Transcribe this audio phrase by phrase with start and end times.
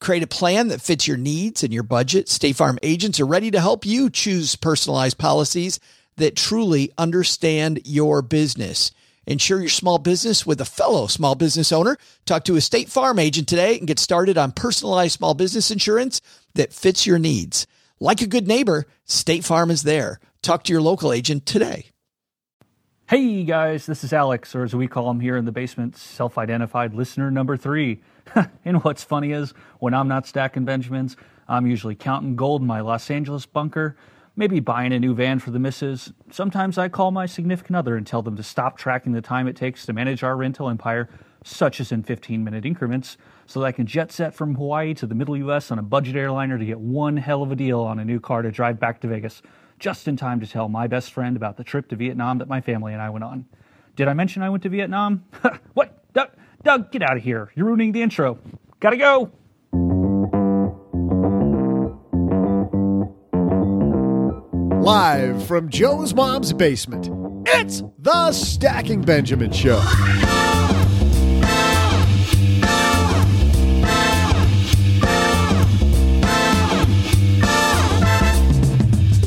[0.00, 2.28] Create a plan that fits your needs and your budget.
[2.28, 5.80] State Farm agents are ready to help you choose personalized policies
[6.16, 8.92] that truly understand your business.
[9.26, 11.98] Insure your small business with a fellow small business owner.
[12.26, 16.20] Talk to a State Farm agent today and get started on personalized small business insurance
[16.54, 17.66] that fits your needs.
[18.00, 20.20] Like a good neighbor, State Farm is there.
[20.42, 21.86] Talk to your local agent today.
[23.08, 26.36] Hey guys, this is Alex, or as we call him here in the basement, self
[26.36, 28.00] identified listener number three.
[28.64, 31.16] and what's funny is, when I'm not stacking Benjamins,
[31.48, 33.96] I'm usually counting gold in my Los Angeles bunker,
[34.36, 36.12] maybe buying a new van for the missus.
[36.30, 39.56] Sometimes I call my significant other and tell them to stop tracking the time it
[39.56, 41.08] takes to manage our rental empire,
[41.44, 45.06] such as in 15 minute increments, so that I can jet set from Hawaii to
[45.06, 47.98] the middle US on a budget airliner to get one hell of a deal on
[47.98, 49.42] a new car to drive back to Vegas,
[49.78, 52.60] just in time to tell my best friend about the trip to Vietnam that my
[52.60, 53.46] family and I went on.
[53.96, 55.24] Did I mention I went to Vietnam?
[55.74, 55.97] what?
[56.68, 57.50] Doug, get out of here.
[57.54, 58.38] You're ruining the intro.
[58.78, 59.30] Gotta go.
[64.78, 67.08] Live from Joe's mom's basement,
[67.46, 69.78] it's the Stacking Benjamin Show.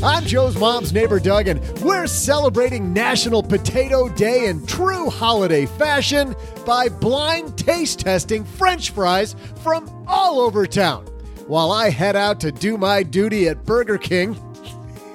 [0.04, 6.36] I'm Joe's mom's neighbor, Doug, and we're celebrating National Potato Day in true holiday fashion
[6.66, 11.06] by blind taste testing French fries from all over town.
[11.46, 14.36] While I head out to do my duty at Burger King,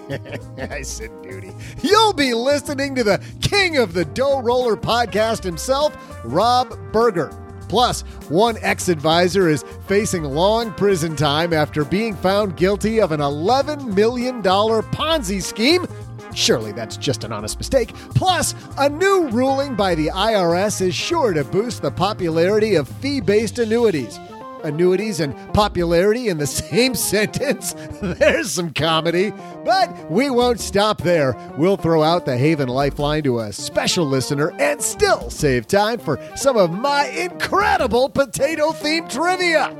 [0.70, 1.52] I said duty.
[1.82, 7.32] You'll be listening to the king of the dough roller podcast himself, Rob Berger.
[7.68, 13.20] Plus, one ex advisor is facing long prison time after being found guilty of an
[13.20, 15.86] $11 million Ponzi scheme.
[16.34, 17.94] Surely that's just an honest mistake.
[18.14, 23.20] Plus, a new ruling by the IRS is sure to boost the popularity of fee
[23.20, 24.18] based annuities
[24.66, 27.74] annuities and popularity in the same sentence.
[28.02, 29.32] There's some comedy.
[29.64, 31.36] But we won't stop there.
[31.56, 36.20] We'll throw out the Haven Lifeline to a special listener and still save time for
[36.36, 39.74] some of my incredible potato themed trivia.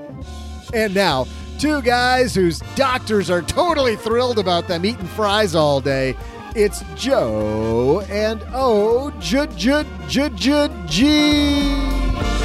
[0.73, 1.27] And now,
[1.59, 6.17] two guys whose doctors are totally thrilled about them eating fries all day.
[6.55, 12.36] It's Joe and O J J J J G.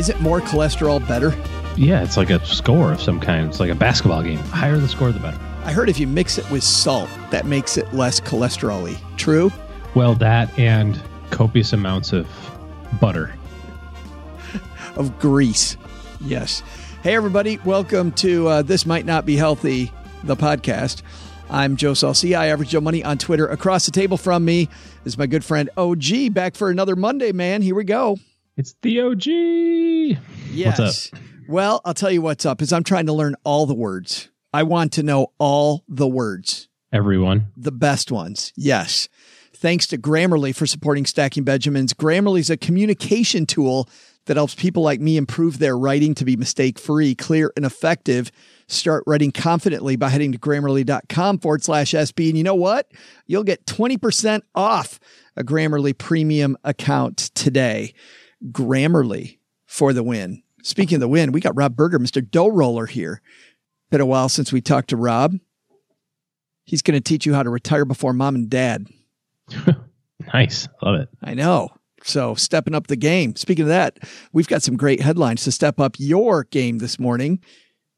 [0.00, 1.36] Is it more cholesterol better?
[1.76, 3.46] Yeah, it's like a score of some kind.
[3.50, 4.38] It's like a basketball game.
[4.38, 5.38] The higher the score, the better.
[5.62, 8.98] I heard if you mix it with salt, that makes it less cholesterol y.
[9.18, 9.52] True?
[9.94, 12.26] Well, that and copious amounts of
[12.98, 13.34] butter.
[14.96, 15.76] of grease.
[16.22, 16.62] Yes.
[17.02, 17.58] Hey, everybody.
[17.66, 19.92] Welcome to uh, This Might Not Be Healthy,
[20.24, 21.02] the podcast.
[21.50, 23.46] I'm Joe Saul-Sehy, I average Joe Money on Twitter.
[23.48, 24.70] Across the table from me
[25.04, 27.60] is my good friend OG, back for another Monday, man.
[27.60, 28.16] Here we go.
[28.60, 29.24] It's the OG.
[30.52, 30.78] Yes.
[30.78, 31.20] What's up?
[31.48, 34.28] Well, I'll tell you what's up is I'm trying to learn all the words.
[34.52, 37.46] I want to know all the words, Everyone.
[37.56, 38.52] the best ones.
[38.56, 39.08] Yes.
[39.54, 41.94] Thanks to Grammarly for supporting Stacking Benjamins.
[41.94, 43.88] Grammarly is a communication tool
[44.26, 48.30] that helps people like me improve their writing to be mistake free, clear, and effective.
[48.68, 52.28] Start writing confidently by heading to grammarly.com forward slash SB.
[52.28, 52.92] And you know what?
[53.26, 55.00] You'll get 20% off
[55.34, 57.94] a Grammarly premium account today.
[58.50, 60.42] Grammarly for the win.
[60.62, 62.28] Speaking of the win, we got Rob Berger, Mr.
[62.28, 63.22] Dough Roller here.
[63.90, 65.36] Been a while since we talked to Rob.
[66.64, 68.86] He's going to teach you how to retire before mom and dad.
[70.32, 70.68] Nice.
[70.82, 71.08] Love it.
[71.22, 71.70] I know.
[72.02, 73.36] So stepping up the game.
[73.36, 73.98] Speaking of that,
[74.32, 77.40] we've got some great headlines to step up your game this morning.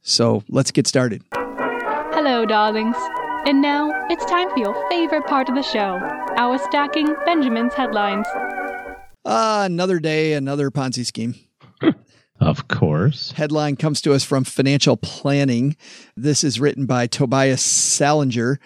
[0.02, 1.22] So let's get started.
[1.34, 2.96] Hello, darlings.
[3.46, 5.98] And now it's time for your favorite part of the show
[6.36, 8.26] our stacking Benjamin's headlines.
[9.24, 11.34] Ah, another day, another Ponzi scheme.
[12.40, 13.30] Of course.
[13.32, 15.76] Headline comes to us from Financial Planning.
[16.16, 18.58] This is written by Tobias Salinger.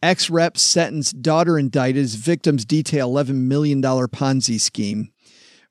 [0.00, 5.10] Ex rep sentenced, daughter indicted as victims detail $11 million Ponzi scheme.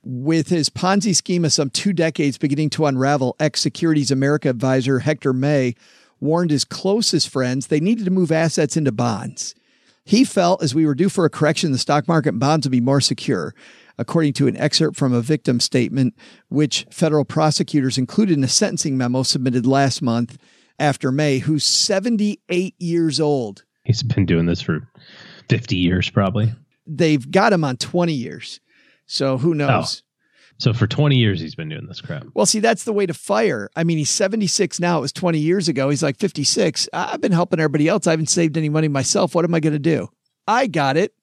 [0.03, 4.99] With his Ponzi scheme of some two decades beginning to unravel, ex Securities America advisor
[4.99, 5.75] Hector May
[6.19, 9.55] warned his closest friends they needed to move assets into bonds.
[10.03, 12.73] He felt as we were due for a correction, the stock market and bonds would
[12.73, 13.53] be more secure
[13.97, 16.15] according to an excerpt from a victim statement,
[16.49, 20.37] which federal prosecutors included in a sentencing memo submitted last month.
[20.79, 23.63] after May, who's 78 years old.
[23.83, 24.89] He's been doing this for
[25.49, 26.51] 50 years, probably.
[26.87, 28.59] They've got him on 20 years.
[29.05, 29.53] So who oh.
[29.53, 30.03] knows?
[30.57, 32.25] So for 20 years, he's been doing this crap.
[32.33, 33.69] Well, see, that's the way to fire.
[33.75, 34.99] I mean, he's 76 now.
[34.99, 35.89] It was 20 years ago.
[35.89, 36.87] He's like 56.
[36.93, 38.07] I've been helping everybody else.
[38.07, 39.35] I haven't saved any money myself.
[39.35, 40.09] What am I going to do?
[40.47, 41.13] I got it.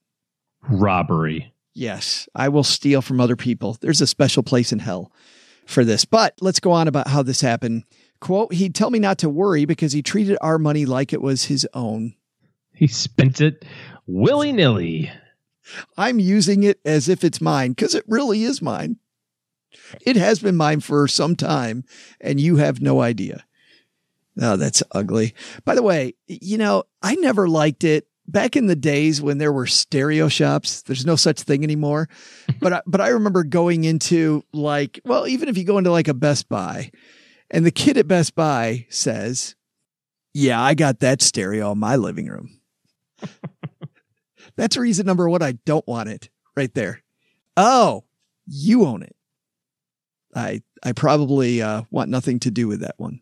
[0.69, 1.55] Robbery.
[1.72, 3.76] Yes, I will steal from other people.
[3.81, 5.12] There's a special place in hell
[5.67, 6.05] for this.
[6.05, 7.84] But let's go on about how this happened.
[8.20, 11.44] Quote, he'd tell me not to worry because he treated our money like it was
[11.44, 12.14] his own.
[12.75, 13.64] He spent it
[14.06, 15.11] willy nilly.
[15.96, 18.96] I'm using it as if it's mine because it really is mine.
[20.00, 21.84] It has been mine for some time,
[22.20, 23.44] and you have no idea.
[24.40, 25.34] Oh, that's ugly.
[25.64, 29.53] By the way, you know, I never liked it back in the days when there
[29.53, 30.82] were stereo shops.
[30.82, 32.09] There's no such thing anymore.
[32.61, 36.09] but I, but I remember going into like, well, even if you go into like
[36.09, 36.91] a Best Buy,
[37.50, 39.56] and the kid at Best Buy says,
[40.32, 42.61] "Yeah, I got that stereo in my living room."
[44.56, 45.43] That's reason number one.
[45.43, 47.03] I don't want it right there.
[47.56, 48.05] Oh,
[48.47, 49.17] you own it.
[50.35, 53.21] I I probably uh, want nothing to do with that one.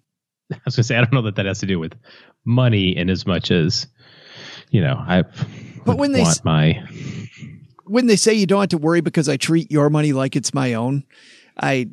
[0.53, 1.95] I was gonna say I don't know that that has to do with
[2.45, 3.87] money in as much as
[4.71, 5.25] you know I.
[5.85, 6.83] But when they want my
[7.85, 10.53] when they say you don't have to worry because I treat your money like it's
[10.53, 11.05] my own,
[11.61, 11.89] I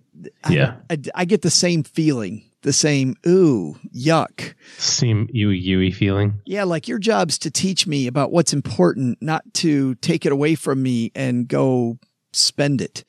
[0.49, 4.53] yeah I, I, I get the same feeling, the same ooh yuck.
[4.77, 6.41] same you yui feeling.
[6.45, 10.55] Yeah, like your job's to teach me about what's important, not to take it away
[10.55, 11.97] from me and go
[12.33, 13.03] spend it.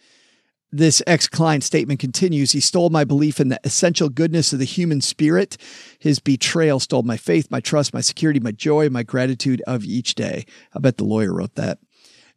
[0.76, 2.52] This ex client statement continues.
[2.52, 5.56] He stole my belief in the essential goodness of the human spirit.
[5.98, 10.14] His betrayal stole my faith, my trust, my security, my joy, my gratitude of each
[10.14, 10.44] day.
[10.74, 11.78] I bet the lawyer wrote that.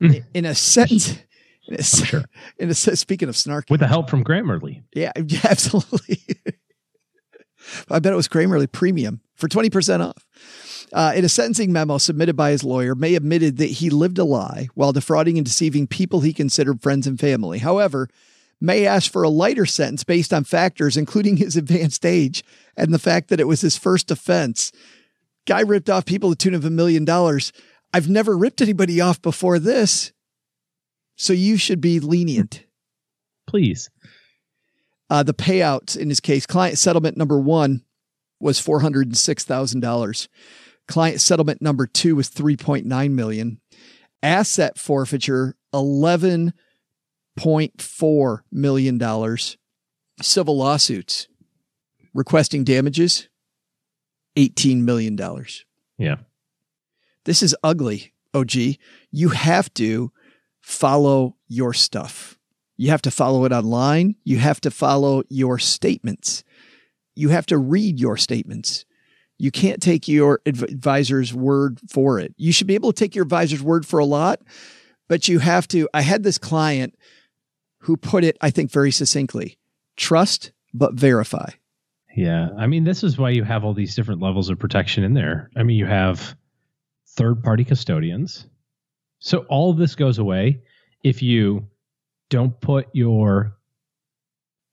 [0.01, 0.23] Mm.
[0.33, 1.19] In a sentence,
[1.67, 2.23] in a, sure.
[2.57, 4.83] in a speaking of snarky, With the help from Grammarly.
[4.93, 6.19] yeah, yeah, absolutely.
[7.91, 10.78] I bet it was Grammarly Premium for 20% off.
[10.91, 14.23] Uh, in a sentencing memo submitted by his lawyer, May admitted that he lived a
[14.23, 17.59] lie while defrauding and deceiving people he considered friends and family.
[17.59, 18.09] However,
[18.59, 22.43] May asked for a lighter sentence based on factors including his advanced age
[22.75, 24.71] and the fact that it was his first offense.
[25.45, 27.51] Guy ripped off people the tune of a million dollars.
[27.93, 30.11] I've never ripped anybody off before this.
[31.15, 32.63] So you should be lenient.
[33.47, 33.89] Please.
[35.09, 37.83] Uh, the payouts in his case, client settlement number one
[38.39, 40.27] was $406,000.
[40.89, 43.61] Client settlement number two was three point nine million.
[44.23, 46.51] Asset forfeiture eleven
[47.37, 49.55] point four million dollars.
[50.19, 51.27] Civil lawsuits
[52.15, 53.29] requesting damages
[54.35, 55.63] eighteen million dollars.
[55.99, 56.15] Yeah.
[57.23, 58.53] This is ugly, OG.
[59.11, 60.11] You have to
[60.59, 62.39] follow your stuff.
[62.77, 64.15] You have to follow it online.
[64.23, 66.43] You have to follow your statements.
[67.13, 68.85] You have to read your statements.
[69.39, 72.35] You can't take your advisor's word for it.
[72.37, 74.41] You should be able to take your advisor's word for a lot,
[75.07, 75.87] but you have to.
[75.93, 76.95] I had this client
[77.79, 79.57] who put it, I think, very succinctly
[79.95, 81.49] trust, but verify.
[82.15, 82.49] Yeah.
[82.57, 85.49] I mean, this is why you have all these different levels of protection in there.
[85.55, 86.35] I mean, you have
[87.15, 88.45] third party custodians.
[89.19, 90.61] So all of this goes away
[91.03, 91.67] if you
[92.29, 93.55] don't put your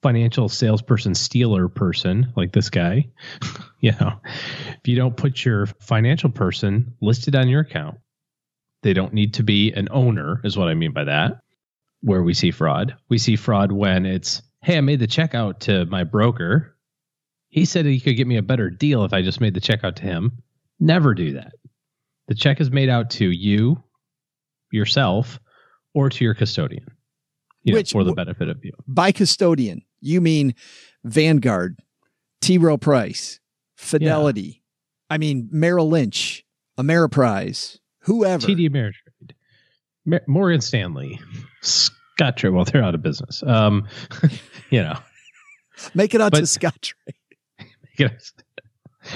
[0.06, 3.08] financial salesperson stealer person like this guy,
[3.80, 7.98] you know, if you don't put your financial person listed on your account,
[8.84, 11.40] they don't need to be an owner, is what I mean by that.
[12.02, 15.86] Where we see fraud, we see fraud when it's, hey, I made the checkout to
[15.86, 16.76] my broker.
[17.48, 19.96] He said he could get me a better deal if I just made the checkout
[19.96, 20.40] to him.
[20.78, 21.54] Never do that.
[22.28, 23.82] The check is made out to you,
[24.70, 25.40] yourself,
[25.94, 26.86] or to your custodian,
[27.64, 28.70] you know, Which- for the benefit of you.
[28.86, 30.54] By custodian, you mean
[31.04, 31.78] Vanguard,
[32.40, 32.58] T.
[32.58, 33.40] Rowe Price,
[33.76, 34.62] Fidelity.
[35.08, 36.44] I mean Merrill Lynch,
[36.78, 38.46] Ameriprise, whoever.
[38.46, 39.32] TD Ameritrade,
[40.04, 41.20] Mer- Morgan Stanley,
[41.62, 42.52] Scottrade.
[42.52, 43.42] Well, they're out of business.
[43.42, 43.86] Um,
[44.70, 44.98] you know,
[45.94, 46.92] Make it out to But- Scott.
[47.98, 48.32] yes.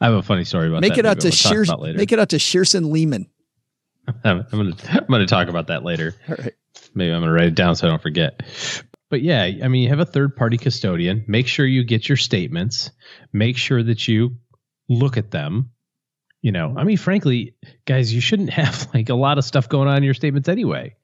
[0.00, 0.88] I have a funny story about that.
[0.88, 0.98] Make that.
[1.00, 1.70] it out to Shears.
[1.80, 3.26] Make it out to Shearson Lehman.
[4.22, 6.14] I'm, I'm gonna I'm gonna talk about that later.
[6.28, 6.52] All right.
[6.94, 8.42] Maybe I'm gonna write it down so I don't forget.
[9.14, 11.24] But yeah, I mean, you have a third party custodian.
[11.28, 12.90] Make sure you get your statements.
[13.32, 14.38] Make sure that you
[14.88, 15.70] look at them.
[16.42, 17.54] You know, I mean, frankly,
[17.86, 20.96] guys, you shouldn't have like a lot of stuff going on in your statements anyway.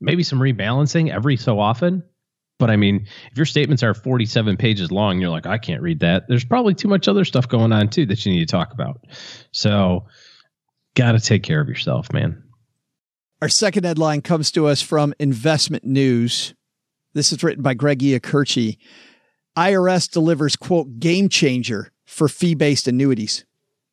[0.00, 2.02] Maybe some rebalancing every so often.
[2.58, 6.00] But I mean, if your statements are 47 pages long, you're like, I can't read
[6.00, 6.24] that.
[6.26, 9.06] There's probably too much other stuff going on too that you need to talk about.
[9.52, 10.06] So,
[10.96, 12.42] got to take care of yourself, man.
[13.40, 16.52] Our second headline comes to us from Investment News.
[17.12, 18.76] This is written by Greg Iacurci.
[19.56, 23.44] IRS delivers, quote, game changer for fee based annuities.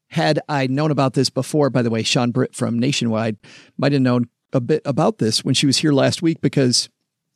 [0.10, 3.38] Had I known about this before, by the way, Sean Britt from Nationwide
[3.78, 6.90] might have known a bit about this when she was here last week because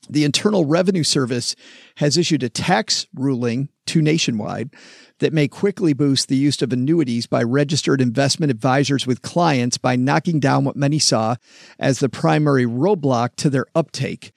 [0.10, 1.56] the Internal Revenue Service
[1.98, 4.72] has issued a tax ruling to Nationwide
[5.20, 9.96] that may quickly boost the use of annuities by registered investment advisors with clients by
[9.96, 11.36] knocking down what many saw
[11.78, 14.32] as the primary roadblock to their uptake.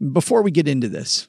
[0.00, 1.28] Before we get into this,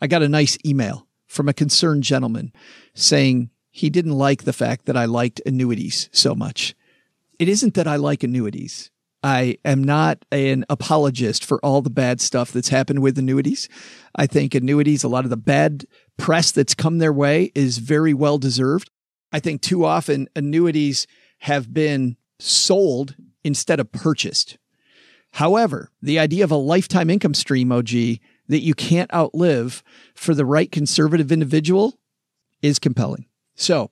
[0.00, 2.52] I got a nice email from a concerned gentleman
[2.94, 6.74] saying he didn't like the fact that I liked annuities so much.
[7.38, 8.90] It isn't that I like annuities.
[9.22, 13.68] I am not an apologist for all the bad stuff that's happened with annuities.
[14.16, 15.84] I think annuities, a lot of the bad
[16.16, 18.90] press that's come their way is very well deserved.
[19.30, 21.06] I think too often annuities
[21.40, 23.14] have been sold
[23.44, 24.56] instead of purchased.
[25.32, 27.90] However, the idea of a lifetime income stream, OG,
[28.48, 29.82] that you can't outlive
[30.14, 31.98] for the right conservative individual
[32.62, 33.26] is compelling.
[33.54, 33.90] So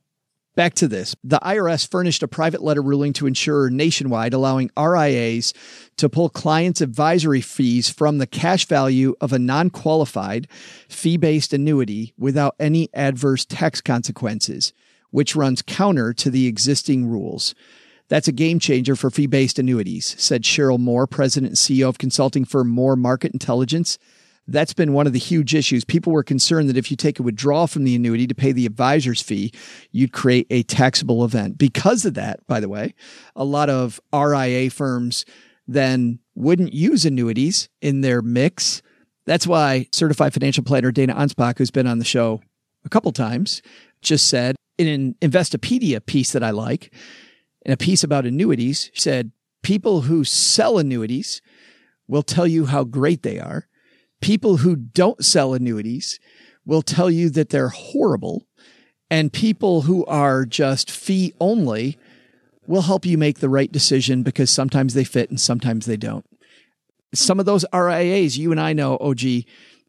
[0.58, 1.14] Back to this.
[1.22, 5.54] The IRS furnished a private letter ruling to insurer nationwide, allowing RIAs
[5.98, 10.48] to pull clients' advisory fees from the cash value of a non qualified
[10.88, 14.72] fee based annuity without any adverse tax consequences,
[15.12, 17.54] which runs counter to the existing rules.
[18.08, 21.98] That's a game changer for fee based annuities, said Sheryl Moore, president and CEO of
[21.98, 23.98] consulting firm Moore Market Intelligence
[24.48, 25.84] that's been one of the huge issues.
[25.84, 28.66] People were concerned that if you take a withdrawal from the annuity to pay the
[28.66, 29.52] advisor's fee,
[29.92, 31.58] you'd create a taxable event.
[31.58, 32.94] Because of that, by the way,
[33.36, 35.26] a lot of RIA firms
[35.66, 38.80] then wouldn't use annuities in their mix.
[39.26, 42.40] That's why certified financial planner Dana Anspach, who's been on the show
[42.86, 43.60] a couple times,
[44.00, 46.90] just said in an Investopedia piece that I like,
[47.68, 49.30] in a piece about annuities, said
[49.62, 51.40] people who sell annuities
[52.08, 53.68] will tell you how great they are
[54.20, 56.18] people who don't sell annuities
[56.64, 58.46] will tell you that they're horrible.
[59.10, 61.98] And people who are just fee only
[62.66, 66.26] will help you make the right decision because sometimes they fit and sometimes they don't.
[67.14, 69.20] Some of those RIAs, you and I know, OG,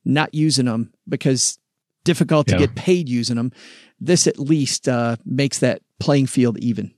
[0.05, 1.59] not using them because
[2.05, 2.59] difficult to yeah.
[2.59, 3.51] get paid using them.
[3.99, 6.93] This at least uh, makes that playing field even.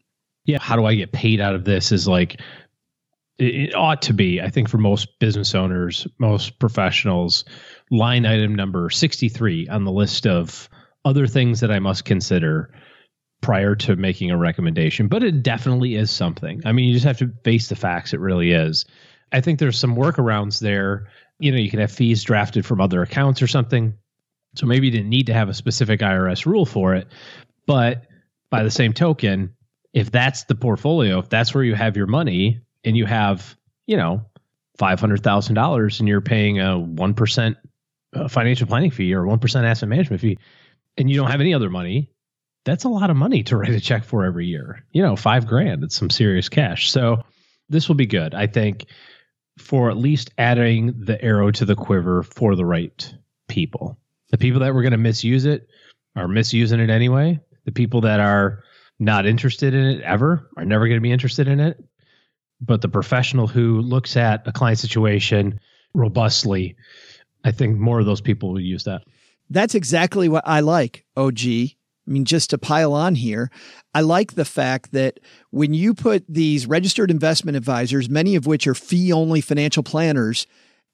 [0.46, 0.60] Yeah.
[0.60, 1.92] How do I get paid out of this?
[1.92, 2.42] Is like
[3.38, 7.44] it ought to be, I think, for most business owners, most professionals,
[7.90, 10.70] line item number 63 on the list of
[11.06, 12.72] other things that I must consider
[13.42, 15.08] prior to making a recommendation.
[15.08, 16.62] But it definitely is something.
[16.66, 18.14] I mean, you just have to face the facts.
[18.14, 18.86] It really is.
[19.32, 21.08] I think there's some workarounds there.
[21.40, 23.96] You know, you can have fees drafted from other accounts or something.
[24.56, 27.08] So maybe you didn't need to have a specific IRS rule for it.
[27.66, 28.04] But
[28.52, 29.56] by the same token,
[29.94, 33.56] if that's the portfolio, if that's where you have your money, and you have,
[33.88, 34.26] you know,
[34.80, 37.56] $500,000 and you're paying a 1%
[38.14, 40.38] uh, financial planning fee or 1% asset management fee,
[40.98, 42.10] and you don't have any other money,
[42.66, 44.86] that's a lot of money to write a check for every year.
[44.92, 46.92] You know, five grand, it's some serious cash.
[46.92, 47.24] So
[47.70, 48.86] this will be good, I think,
[49.58, 53.14] for at least adding the arrow to the quiver for the right
[53.48, 53.98] people.
[54.32, 55.68] The people that were going to misuse it
[56.16, 57.40] are misusing it anyway.
[57.66, 58.64] The people that are
[59.02, 61.84] not interested in it ever are never going to be interested in it
[62.62, 65.60] but the professional who looks at a client situation
[65.94, 66.76] robustly,
[67.44, 69.02] I think more of those people will use that.
[69.50, 71.40] That's exactly what I like, OG.
[71.42, 71.76] I
[72.08, 73.52] mean, just to pile on here,
[73.94, 78.68] I like the fact that when you put these registered investment advisors, many of which
[78.68, 80.48] are fee only financial planners,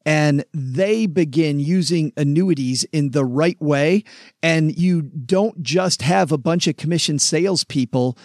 [0.07, 4.03] and they begin using annuities in the right way,
[4.41, 8.17] and you don't just have a bunch of commission salespeople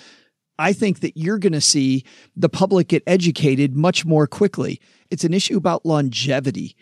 [0.58, 2.04] I think that you're going to see
[2.36, 4.80] the public get educated much more quickly.
[5.10, 6.76] It's an issue about longevity.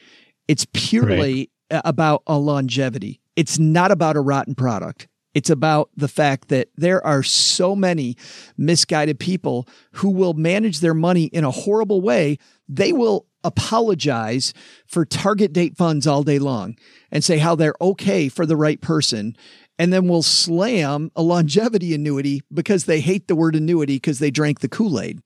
[0.48, 1.82] It's purely right.
[1.84, 3.20] about a longevity.
[3.36, 5.08] It's not about a rotten product.
[5.32, 8.16] It's about the fact that there are so many
[8.58, 12.38] misguided people who will manage their money in a horrible way.
[12.72, 14.54] They will apologize
[14.86, 16.76] for target date funds all day long
[17.10, 19.36] and say how they're okay for the right person
[19.78, 24.30] and then will slam a longevity annuity because they hate the word annuity because they
[24.30, 25.22] drank the Kool Aid.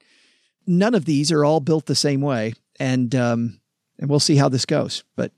[0.65, 3.61] None of these are all built the same way, and um,
[3.99, 5.03] and we'll see how this goes.
[5.17, 5.33] But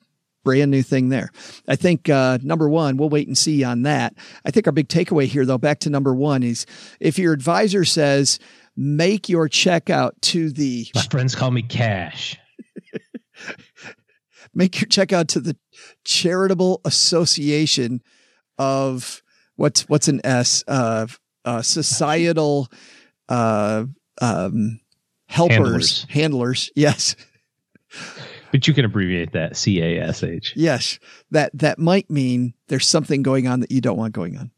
[0.44, 1.30] brand new thing there.
[1.66, 4.14] I think uh, number one, we'll wait and see on that.
[4.44, 6.66] I think our big takeaway here, though, back to number one, is
[7.00, 8.38] if your advisor says
[8.76, 12.38] make your checkout to the my friends call me cash.
[14.54, 15.56] make your checkout to the
[16.04, 18.02] charitable association
[18.58, 19.22] of
[19.56, 21.06] what's what's an S uh,
[21.44, 22.68] uh societal
[23.28, 23.84] uh
[24.20, 24.80] um
[25.28, 27.16] helpers handlers, handlers yes
[28.52, 30.52] But you can abbreviate that C A S H.
[30.56, 30.98] Yes,
[31.30, 34.50] that that might mean there's something going on that you don't want going on.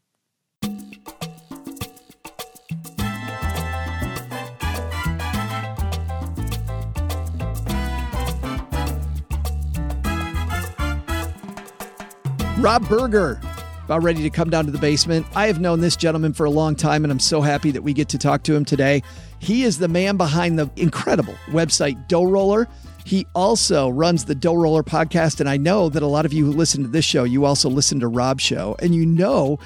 [12.59, 13.39] Rob Berger,
[13.85, 15.25] about ready to come down to the basement.
[15.33, 17.93] I have known this gentleman for a long time, and I'm so happy that we
[17.93, 19.01] get to talk to him today.
[19.39, 22.67] He is the man behind the incredible website Dough Roller.
[23.05, 26.45] He also runs the Dough Roller podcast, and I know that a lot of you
[26.45, 29.57] who listen to this show, you also listen to Rob's show, and you know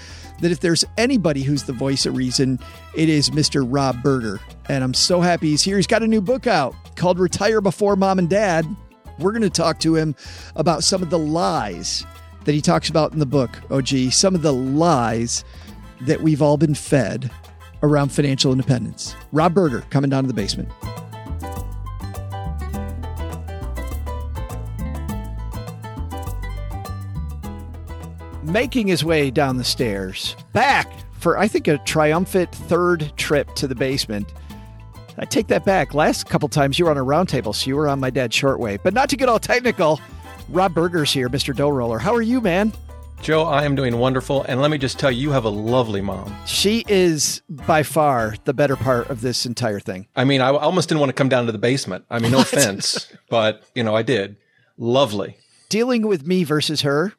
[0.42, 2.60] that if there's anybody who's the voice of reason,
[2.96, 3.66] it is Mr.
[3.68, 4.40] Rob Berger.
[4.70, 5.78] And I'm so happy he's here.
[5.78, 8.68] He's got a new book out called Retire Before Mom and Dad.
[9.18, 10.16] We're going to talk to him
[10.56, 12.06] about some of the lies
[12.46, 15.44] that he talks about in the book, OG, some of the lies
[16.02, 17.32] that we've all been fed
[17.82, 19.16] around financial independence.
[19.32, 20.70] Rob Berger coming down to the basement.
[28.44, 33.68] Making his way down the stairs, back for, I think, a triumphant third trip to
[33.68, 34.32] the basement.
[35.18, 35.94] I take that back.
[35.94, 38.80] Last couple times you were on a roundtable, so you were on my dad's shortwave.
[38.84, 40.02] But not to get all technical,
[40.50, 41.56] Rob Berger's here, Mr.
[41.56, 42.00] Dough Roller.
[42.00, 42.74] How are you, man?
[43.22, 44.44] Joe, I am doing wonderful.
[44.44, 46.36] And let me just tell you, you have a lovely mom.
[46.46, 50.08] She is by far the better part of this entire thing.
[50.16, 52.04] I mean, I almost didn't want to come down to the basement.
[52.10, 54.36] I mean, no offense, but, you know, I did.
[54.78, 55.38] Lovely.
[55.70, 57.14] Dealing with me versus her,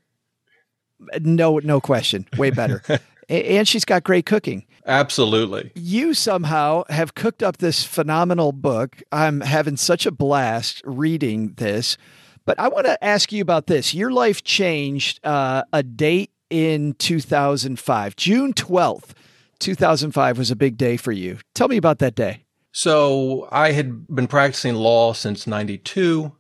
[1.21, 2.27] no, no question.
[2.37, 2.83] Way better.
[3.31, 4.67] and she's got great cooking.
[4.87, 5.73] Absolutely.
[5.75, 9.03] You somehow have cooked up this phenomenal book.
[9.11, 11.97] I'm having such a blast reading this.
[12.45, 13.95] But I want to ask you about this.
[13.95, 18.17] Your life changed uh, a date in 2005.
[18.17, 19.11] June 12th,
[19.59, 21.39] 2005 was a big day for you.
[21.55, 22.45] Tell me about that day.
[22.73, 26.33] So I had been practicing law since 92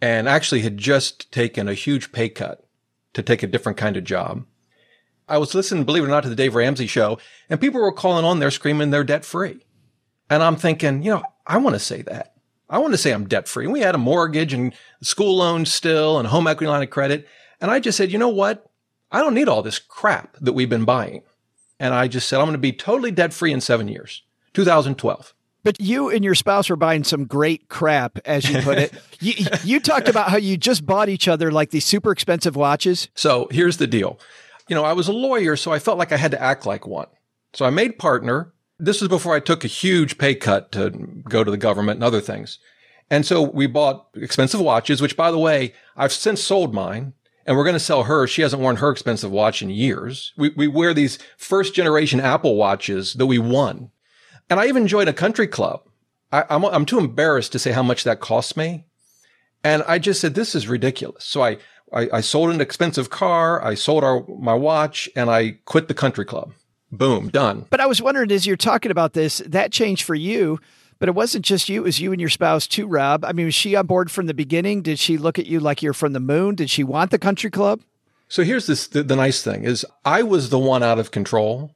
[0.00, 2.64] and actually had just taken a huge pay cut
[3.14, 4.44] to take a different kind of job.
[5.28, 7.18] I was listening, believe it or not, to the Dave Ramsey show
[7.50, 9.64] and people were calling on there screaming they're debt free.
[10.30, 12.34] And I'm thinking, you know, I want to say that.
[12.70, 13.66] I want to say I'm debt free.
[13.66, 17.26] We had a mortgage and school loans still and a home equity line of credit.
[17.60, 18.70] And I just said, you know what?
[19.10, 21.22] I don't need all this crap that we've been buying.
[21.80, 24.22] And I just said, I'm going to be totally debt free in seven years,
[24.54, 25.34] 2012.
[25.64, 28.94] But you and your spouse were buying some great crap, as you put it.
[29.20, 33.08] you, you talked about how you just bought each other like these super expensive watches.
[33.14, 34.18] So here's the deal.
[34.68, 36.86] You know, I was a lawyer, so I felt like I had to act like
[36.86, 37.08] one.
[37.54, 40.90] So I made partner this was before I took a huge pay cut to
[41.28, 42.58] go to the government and other things.
[43.10, 47.14] And so we bought expensive watches, which by the way, I've since sold mine
[47.46, 48.26] and we're going to sell her.
[48.26, 50.34] She hasn't worn her expensive watch in years.
[50.36, 53.90] We, we wear these first generation Apple watches that we won.
[54.50, 55.80] And I even joined a country club.
[56.30, 58.84] I, I'm, I'm too embarrassed to say how much that cost me.
[59.64, 61.24] And I just said, this is ridiculous.
[61.24, 61.56] So I,
[61.92, 63.64] I, I sold an expensive car.
[63.64, 66.52] I sold our, my watch and I quit the country club.
[66.90, 67.66] Boom, done.
[67.70, 70.58] But I was wondering, as you're talking about this, that changed for you.
[70.98, 73.24] But it wasn't just you; it was you and your spouse too, Rob.
[73.24, 74.82] I mean, was she on board from the beginning?
[74.82, 76.56] Did she look at you like you're from the moon?
[76.56, 77.82] Did she want the country club?
[78.26, 81.72] So here's this: the, the nice thing is, I was the one out of control,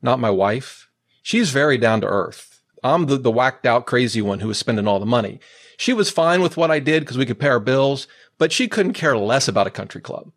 [0.00, 0.88] not my wife.
[1.22, 2.62] She's very down to earth.
[2.82, 5.40] I'm the, the whacked out crazy one who was spending all the money.
[5.76, 8.06] She was fine with what I did because we could pay our bills,
[8.38, 10.30] but she couldn't care less about a country club.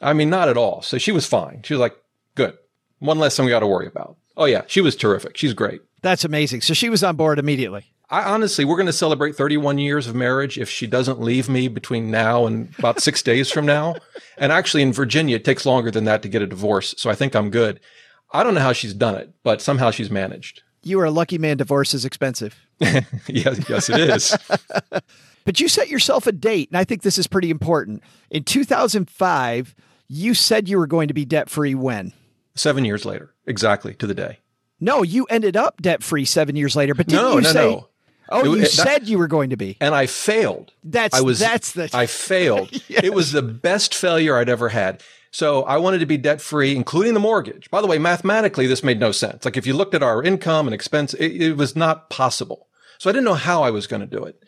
[0.00, 0.82] I mean, not at all.
[0.82, 1.62] So she was fine.
[1.64, 1.96] She was like,
[2.34, 2.58] good.
[3.04, 4.16] One less thing we got to worry about.
[4.34, 5.36] Oh yeah, she was terrific.
[5.36, 5.82] She's great.
[6.00, 6.62] That's amazing.
[6.62, 7.84] So she was on board immediately.
[8.08, 11.68] I honestly, we're going to celebrate 31 years of marriage if she doesn't leave me
[11.68, 13.96] between now and about six days from now.
[14.38, 16.94] And actually, in Virginia, it takes longer than that to get a divorce.
[16.96, 17.78] So I think I'm good.
[18.32, 20.62] I don't know how she's done it, but somehow she's managed.
[20.82, 21.58] You are a lucky man.
[21.58, 22.56] Divorce is expensive.
[22.80, 24.36] yes, yes, it is.
[25.44, 28.02] but you set yourself a date, and I think this is pretty important.
[28.30, 29.74] In 2005,
[30.08, 32.14] you said you were going to be debt free when?
[32.56, 34.38] Seven years later, exactly to the day.
[34.80, 36.94] No, you ended up debt free seven years later.
[36.94, 37.70] But didn't no, you no, say?
[37.70, 37.88] no.
[38.30, 39.76] Oh, It- you it- said you were going to be.
[39.80, 40.72] and I failed.
[40.82, 42.70] That's I was that's the I failed.
[42.88, 45.02] It was the best failure I'd ever had.
[45.30, 47.68] So I wanted to be debt free, including the mortgage.
[47.70, 49.44] By the way, mathematically, this made no sense.
[49.44, 52.68] Like if you looked at our income and expense, it, it was not possible.
[52.98, 54.40] So I didn't know how I was going to do it.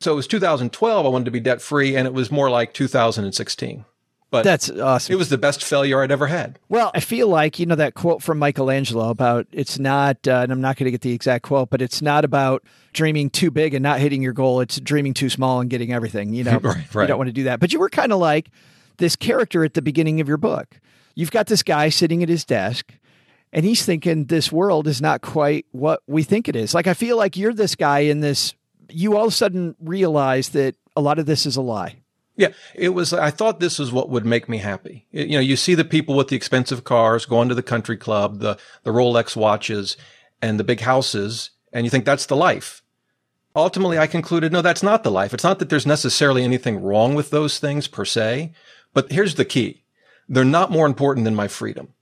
[0.00, 1.04] So it was 2012.
[1.04, 3.84] I wanted to be debt free, and it was more like 2016.
[4.34, 5.12] But that's awesome.
[5.12, 6.58] it was the best failure I'd ever had.
[6.68, 10.52] Well, I feel like, you know, that quote from Michelangelo about it's not, uh, and
[10.52, 13.74] I'm not going to get the exact quote, but it's not about dreaming too big
[13.74, 14.60] and not hitting your goal.
[14.60, 16.34] It's dreaming too small and getting everything.
[16.34, 17.02] You know, Right, right.
[17.04, 17.60] you don't want to do that.
[17.60, 18.50] But you were kind of like
[18.98, 20.78] this character at the beginning of your book.
[21.14, 22.92] You've got this guy sitting at his desk
[23.52, 26.74] and he's thinking this world is not quite what we think it is.
[26.74, 28.52] Like, I feel like you're this guy in this,
[28.90, 31.96] you all of a sudden realize that a lot of this is a lie.
[32.36, 33.12] Yeah, it was.
[33.12, 35.06] I thought this is what would make me happy.
[35.12, 38.40] You know, you see the people with the expensive cars going to the country club,
[38.40, 39.96] the the Rolex watches,
[40.42, 42.82] and the big houses, and you think that's the life.
[43.56, 45.32] Ultimately, I concluded, no, that's not the life.
[45.32, 48.52] It's not that there's necessarily anything wrong with those things per se,
[48.92, 49.84] but here's the key:
[50.28, 51.94] they're not more important than my freedom.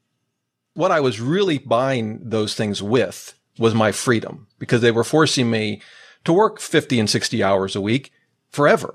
[0.72, 5.50] What I was really buying those things with was my freedom because they were forcing
[5.50, 5.82] me
[6.24, 8.10] to work 50 and 60 hours a week
[8.48, 8.94] forever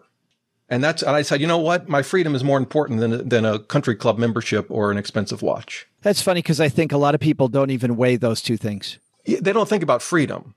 [0.69, 1.87] and that's, and I said, you know what?
[1.87, 5.87] My freedom is more important than, than a country club membership or an expensive watch.
[6.01, 8.99] That's funny because I think a lot of people don't even weigh those two things.
[9.25, 10.55] They don't think about freedom.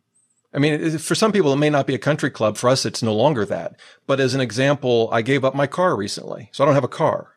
[0.53, 2.57] I mean, for some people, it may not be a country club.
[2.57, 3.77] For us, it's no longer that.
[4.07, 6.51] But as an example, I gave up my car recently.
[6.53, 7.37] So I don't have a car.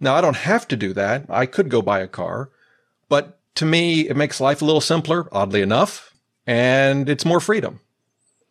[0.00, 1.26] Now I don't have to do that.
[1.28, 2.50] I could go buy a car,
[3.10, 6.14] but to me, it makes life a little simpler, oddly enough,
[6.46, 7.80] and it's more freedom.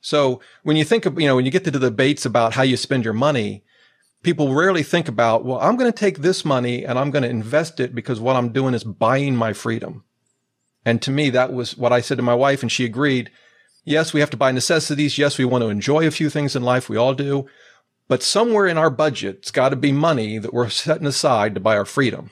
[0.01, 2.63] So when you think of, you know, when you get to the debates about how
[2.63, 3.63] you spend your money,
[4.23, 7.29] people rarely think about, well, I'm going to take this money and I'm going to
[7.29, 10.03] invest it because what I'm doing is buying my freedom.
[10.85, 13.31] And to me, that was what I said to my wife and she agreed.
[13.83, 15.17] Yes, we have to buy necessities.
[15.17, 16.89] Yes, we want to enjoy a few things in life.
[16.89, 17.47] We all do.
[18.07, 21.61] But somewhere in our budget, it's got to be money that we're setting aside to
[21.61, 22.31] buy our freedom.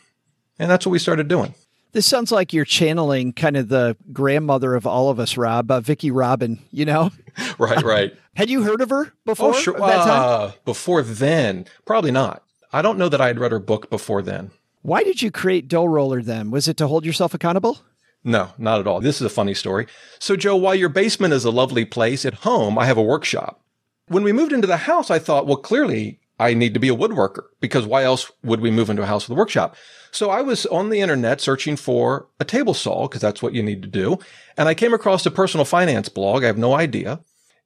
[0.58, 1.54] And that's what we started doing.
[1.94, 5.80] This sounds like you're channeling kind of the grandmother of all of us, Rob, uh,
[5.80, 7.12] Vicki Robin, you know?
[7.58, 8.16] right, right.
[8.36, 9.50] had you heard of her before?
[9.50, 9.82] Oh, sure.
[9.82, 12.44] Uh, before then, probably not.
[12.72, 14.52] I don't know that I had read her book before then.
[14.82, 16.52] Why did you create Dough Roller then?
[16.52, 17.80] Was it to hold yourself accountable?
[18.24, 19.00] No, not at all.
[19.00, 19.88] This is a funny story.
[20.20, 23.62] So, Joe, while your basement is a lovely place, at home, I have a workshop.
[24.08, 26.96] When we moved into the house, I thought, well, clearly I need to be a
[26.96, 29.76] woodworker because why else would we move into a house with a workshop?
[30.12, 33.64] So I was on the internet searching for a table saw because that's what you
[33.64, 34.20] need to do.
[34.58, 36.44] And I came across a personal finance blog.
[36.44, 37.20] I have no idea.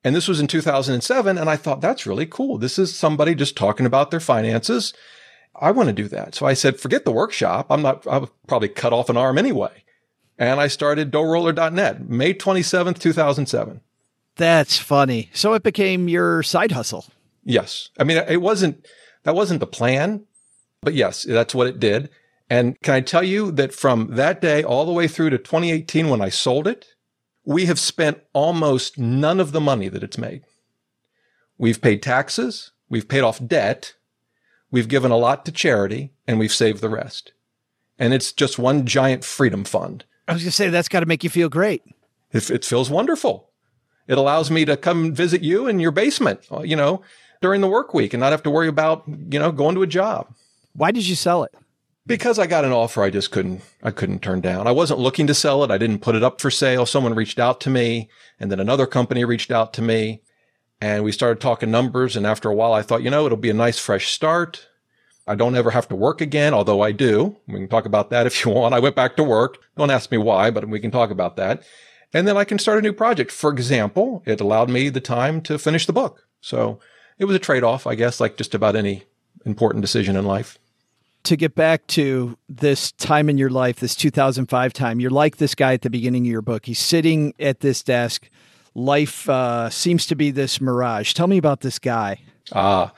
[0.04, 1.38] And this was in 2007.
[1.38, 2.58] And I thought that's really cool.
[2.58, 4.94] This is somebody just talking about their finances.
[5.56, 6.36] I want to do that.
[6.36, 7.68] So I said, forget the workshop.
[7.70, 9.84] I'm not, I would probably cut off an arm anyway.
[10.38, 13.82] And I started doughroller.net May 27th, 2007.
[14.38, 15.30] That's funny.
[15.34, 17.06] So it became your side hustle.
[17.44, 17.90] Yes.
[18.00, 18.86] I mean, it wasn't,
[19.24, 20.26] that wasn't the plan,
[20.82, 22.10] but yes, that's what it did.
[22.52, 26.10] And can I tell you that from that day all the way through to 2018
[26.10, 26.96] when I sold it,
[27.46, 30.44] we have spent almost none of the money that it's made.
[31.58, 32.72] We've paid taxes.
[32.90, 33.94] We've paid off debt.
[34.70, 37.32] We've given a lot to charity and we've saved the rest.
[37.98, 40.04] And it's just one giant freedom fund.
[40.28, 41.84] I was going to say, that's got to make you feel great.
[42.34, 43.50] It, it feels wonderful.
[44.10, 47.02] It allows me to come visit you in your basement, uh, you know,
[47.42, 49.88] during the work week and not have to worry about, you know, going to a
[49.88, 50.36] job.
[50.74, 51.56] Why did you sell it?
[52.08, 54.68] Because I got an offer I just couldn't, I couldn't turn down.
[54.68, 55.72] I wasn't looking to sell it.
[55.72, 56.86] I didn't put it up for sale.
[56.86, 58.10] Someone reached out to me
[58.40, 60.22] and then another company reached out to me
[60.82, 62.16] and we started talking numbers.
[62.16, 64.68] And after a while, I thought, you know, it'll be a nice fresh start.
[65.28, 67.38] I don't ever have to work again, although I do.
[67.48, 68.74] We can talk about that if you want.
[68.74, 69.60] I went back to work.
[69.78, 71.64] Don't ask me why, but we can talk about that.
[72.14, 73.32] And then I can start a new project.
[73.32, 76.28] For example, it allowed me the time to finish the book.
[76.42, 76.80] So
[77.20, 79.04] it was a trade off, I guess, like just about any
[79.46, 80.58] important decision in life.
[81.24, 85.54] To get back to this time in your life, this 2005 time, you're like this
[85.54, 86.66] guy at the beginning of your book.
[86.66, 88.28] He's sitting at this desk.
[88.74, 91.14] Life uh, seems to be this mirage.
[91.14, 92.22] Tell me about this guy.
[92.54, 92.94] Ah,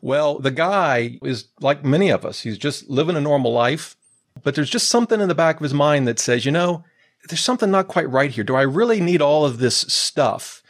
[0.00, 2.40] well, the guy is like many of us.
[2.40, 3.96] He's just living a normal life,
[4.42, 6.84] but there's just something in the back of his mind that says, you know,
[7.28, 8.44] there's something not quite right here.
[8.44, 10.62] Do I really need all of this stuff,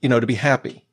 [0.00, 0.86] you know, to be happy?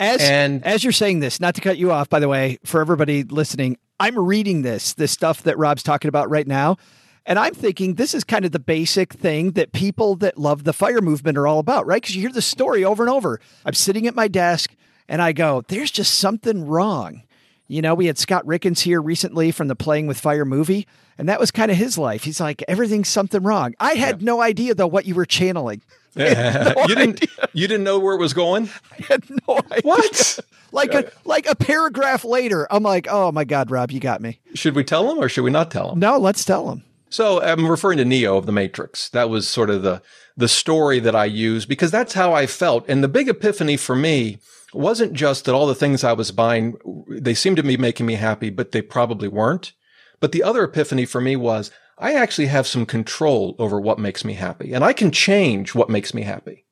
[0.00, 2.80] As and as you're saying this, not to cut you off, by the way, for
[2.80, 6.78] everybody listening, I'm reading this, this stuff that Rob's talking about right now.
[7.26, 10.72] And I'm thinking this is kind of the basic thing that people that love the
[10.72, 12.00] fire movement are all about, right?
[12.00, 13.38] Because you hear the story over and over.
[13.64, 14.74] I'm sitting at my desk
[15.06, 17.24] and I go, there's just something wrong.
[17.70, 21.28] You know, we had Scott Rieckens here recently from the Playing with Fire movie, and
[21.28, 22.24] that was kind of his life.
[22.24, 23.76] He's like, everything's something wrong.
[23.78, 24.26] I had yeah.
[24.26, 25.80] no idea, though, what you were channeling.
[26.16, 27.24] no you didn't.
[27.52, 28.68] You didn't know where it was going.
[28.90, 29.82] I had no idea.
[29.84, 30.40] What?
[30.72, 34.40] like a like a paragraph later, I'm like, oh my god, Rob, you got me.
[34.54, 36.00] Should we tell him or should we not tell him?
[36.00, 36.82] No, let's tell him.
[37.08, 39.08] So I'm referring to Neo of the Matrix.
[39.10, 40.02] That was sort of the
[40.36, 42.84] the story that I used because that's how I felt.
[42.88, 44.38] And the big epiphany for me
[44.72, 46.76] wasn't just that all the things I was buying
[47.08, 49.72] they seemed to be making me happy, but they probably weren't.
[50.20, 54.24] But the other epiphany for me was I actually have some control over what makes
[54.24, 56.64] me happy and I can change what makes me happy.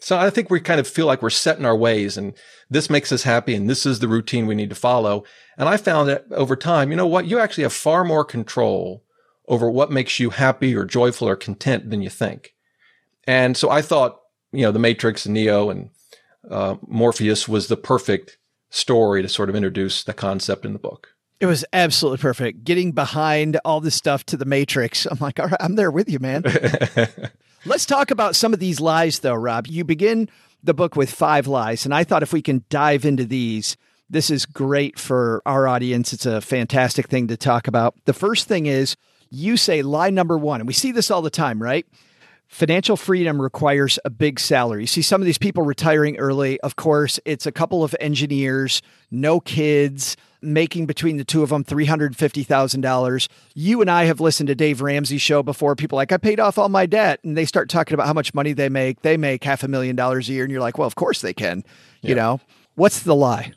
[0.00, 2.34] So I think we kind of feel like we're set in our ways and
[2.68, 5.24] this makes us happy and this is the routine we need to follow.
[5.56, 7.26] And I found that over time, you know what?
[7.26, 9.02] You actually have far more control
[9.48, 12.54] over what makes you happy or joyful or content than you think.
[13.26, 14.20] And so I thought,
[14.52, 15.88] you know, the Matrix and Neo and
[16.50, 18.38] uh, Morpheus was the perfect
[18.70, 21.08] story to sort of introduce the concept in the book.
[21.40, 22.64] It was absolutely perfect.
[22.64, 25.06] Getting behind all this stuff to the Matrix.
[25.10, 26.44] I'm like, all right, I'm there with you, man.
[27.66, 29.66] Let's talk about some of these lies, though, Rob.
[29.66, 30.28] You begin
[30.62, 33.76] the book with five lies, and I thought if we can dive into these,
[34.08, 36.12] this is great for our audience.
[36.12, 37.94] It's a fantastic thing to talk about.
[38.04, 38.96] The first thing is
[39.30, 41.86] you say lie number one, and we see this all the time, right?
[42.54, 44.84] Financial freedom requires a big salary.
[44.84, 46.60] You see some of these people retiring early.
[46.60, 51.64] Of course, it's a couple of engineers, no kids, making between the two of them
[51.64, 53.28] $350,000.
[53.54, 55.74] You and I have listened to Dave Ramsey's show before.
[55.74, 57.18] People like, I paid off all my debt.
[57.24, 59.02] And they start talking about how much money they make.
[59.02, 60.44] They make half a million dollars a year.
[60.44, 61.64] And you're like, well, of course they can.
[62.02, 62.08] Yeah.
[62.10, 62.40] You know,
[62.76, 63.50] what's the lie?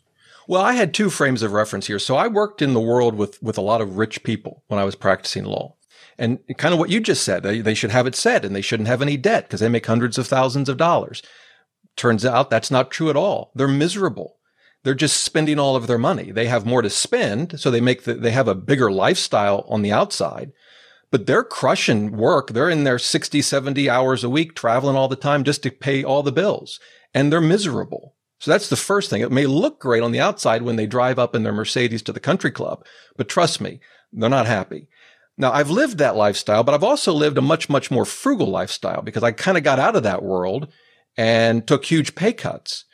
[0.48, 2.00] Well, I had two frames of reference here.
[2.00, 4.86] So I worked in the world with, with a lot of rich people when I
[4.86, 5.76] was practicing law.
[6.18, 8.62] And kind of what you just said, they, they should have it set and they
[8.62, 11.22] shouldn't have any debt because they make hundreds of thousands of dollars.
[11.96, 13.52] Turns out that's not true at all.
[13.56, 14.38] They're miserable.
[14.84, 16.32] They're just spending all of their money.
[16.32, 17.60] They have more to spend.
[17.60, 20.54] So they make the, they have a bigger lifestyle on the outside,
[21.12, 22.52] but they're crushing work.
[22.52, 26.04] They're in their 60, 70 hours a week, traveling all the time just to pay
[26.04, 26.80] all the bills
[27.14, 28.16] and they're miserable.
[28.40, 29.22] So that's the first thing.
[29.22, 32.14] It may look great on the outside when they drive up in their Mercedes to
[32.14, 33.80] the country club, but trust me,
[34.14, 34.88] they're not happy.
[35.38, 39.02] Now I've lived that lifestyle, but I've also lived a much, much more frugal lifestyle
[39.02, 40.72] because I kind of got out of that world
[41.16, 42.86] and took huge pay cuts.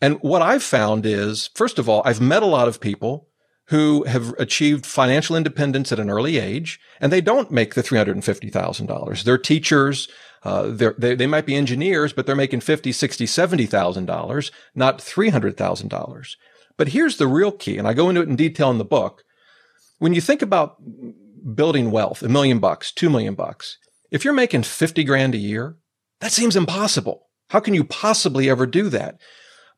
[0.00, 3.28] And what I've found is, first of all, I've met a lot of people
[3.66, 9.22] who have achieved financial independence at an early age and they don't make the $350,000.
[9.22, 10.08] They're teachers.
[10.42, 16.36] Uh, they're, they, they might be engineers, but they're making 50, 60, $70,000, not $300,000.
[16.76, 17.76] But here's the real key.
[17.76, 19.22] And I go into it in detail in the book.
[19.98, 20.76] When you think about
[21.54, 23.78] building wealth, a million bucks, two million bucks,
[24.10, 25.76] if you're making 50 grand a year,
[26.20, 27.28] that seems impossible.
[27.48, 29.20] How can you possibly ever do that?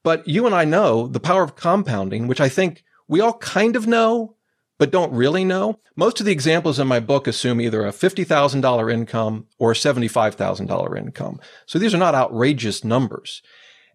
[0.02, 3.76] But you and I know the power of compounding, which I think we all kind
[3.76, 4.36] of know,
[4.78, 5.78] but don't really know.
[5.94, 10.98] Most of the examples in my book assume either a $50,000 income or a $75,000
[10.98, 11.40] income.
[11.66, 13.42] So these are not outrageous numbers.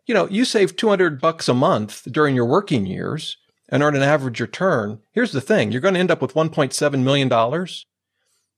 [0.06, 3.38] You know, you save 200 bucks a month during your working years
[3.69, 4.99] and earn an average return.
[5.12, 5.71] Here's the thing.
[5.71, 7.67] You're going to end up with $1.7 million.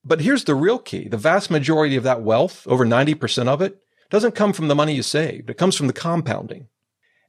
[0.06, 1.08] But here's the real key.
[1.08, 4.94] The vast majority of that wealth, over 90% of it, doesn't come from the money
[4.94, 5.50] you saved.
[5.50, 6.68] It comes from the compounding.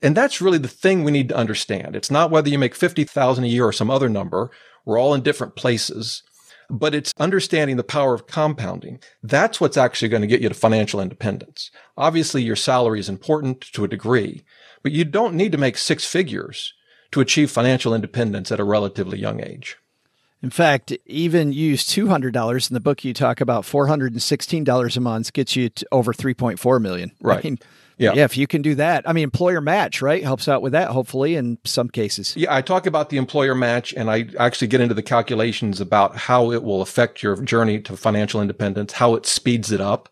[0.03, 1.95] And that's really the thing we need to understand.
[1.95, 4.51] It's not whether you make 50,000 a year or some other number.
[4.85, 6.23] We're all in different places,
[6.71, 9.01] but it's understanding the power of compounding.
[9.23, 11.71] That's what's actually going to get you to financial independence.
[11.99, 14.43] Obviously, your salary is important to a degree,
[14.83, 16.73] but you don't need to make six figures
[17.13, 19.77] to achieve financial independence at a relatively young age.
[20.43, 25.55] In fact, even use $200 in the book you talk about $416 a month gets
[25.55, 27.13] you to over 3.4 million.
[27.21, 27.39] Right.
[27.39, 27.59] I mean,
[27.99, 28.15] yeah.
[28.15, 30.89] yeah, if you can do that, I mean, employer match, right, helps out with that.
[30.89, 32.35] Hopefully, in some cases.
[32.35, 36.17] Yeah, I talk about the employer match, and I actually get into the calculations about
[36.17, 40.09] how it will affect your journey to financial independence, how it speeds it up.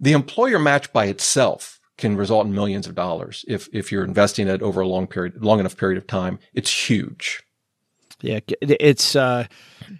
[0.00, 4.48] The employer match by itself can result in millions of dollars if if you're investing
[4.48, 6.38] it over a long period, long enough period of time.
[6.52, 7.42] It's huge.
[8.20, 9.46] Yeah, it's uh,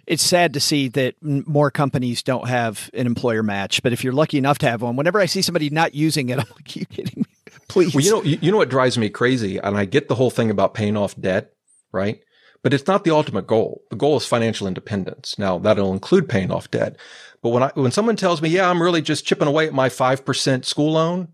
[0.05, 3.81] it's sad to see that more companies don't have an employer match.
[3.81, 6.39] But if you're lucky enough to have one, whenever I see somebody not using it,
[6.39, 7.25] I'm like, "You kidding me?
[7.67, 10.29] Please." Well, you know, you know what drives me crazy, and I get the whole
[10.29, 11.53] thing about paying off debt,
[11.91, 12.21] right?
[12.61, 13.83] But it's not the ultimate goal.
[13.89, 15.37] The goal is financial independence.
[15.37, 16.97] Now that'll include paying off debt.
[17.41, 19.89] But when I when someone tells me, "Yeah, I'm really just chipping away at my
[19.89, 21.27] five percent school loan,"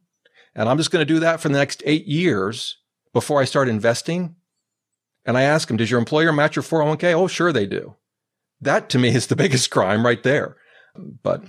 [0.60, 2.78] and I'm just going to do that for the next eight years
[3.13, 4.36] before I start investing,
[5.26, 7.13] and I ask them, does your employer match your 401k?
[7.13, 7.95] Oh, sure they do.
[8.60, 10.58] That to me is the biggest crime right there.
[11.24, 11.43] But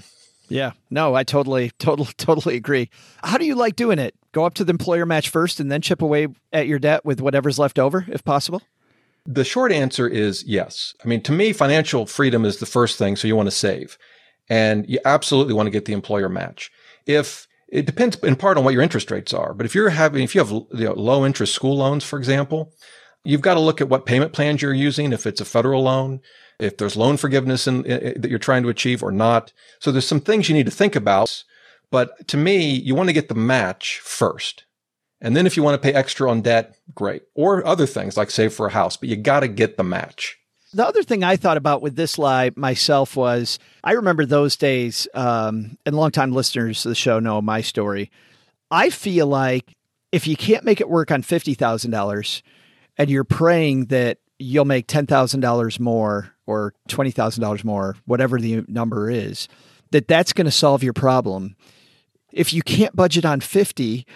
[0.49, 2.89] yeah, no, I totally, totally, totally agree.
[3.25, 4.15] How do you like doing it?
[4.31, 7.21] Go up to the employer match first and then chip away at your debt with
[7.21, 8.63] whatever's left over, if possible?
[9.27, 10.95] The short answer is yes.
[11.05, 13.17] I mean, to me, financial freedom is the first thing.
[13.17, 13.99] So you want to save
[14.49, 16.71] and you absolutely want to get the employer match.
[17.07, 20.23] If it depends in part on what your interest rates are, but if you're having,
[20.23, 22.73] if you have you know, low interest school loans, for example,
[23.25, 26.21] You've got to look at what payment plans you're using, if it's a federal loan,
[26.59, 29.53] if there's loan forgiveness in, in, that you're trying to achieve or not.
[29.79, 31.45] So there's some things you need to think about.
[31.91, 34.65] But to me, you want to get the match first.
[35.21, 37.23] And then if you want to pay extra on debt, great.
[37.35, 40.39] Or other things like save for a house, but you got to get the match.
[40.73, 45.09] The other thing I thought about with this lie myself was I remember those days,
[45.15, 48.11] um, and longtime listeners of the show know my story.
[48.71, 49.75] I feel like
[50.13, 52.43] if you can't make it work on $50,000,
[52.97, 59.49] and you're praying that you'll make $10,000 more or $20,000 more, whatever the number is,
[59.91, 61.57] that that's going to solve your problem.
[62.33, 64.07] If you can't budget on 50,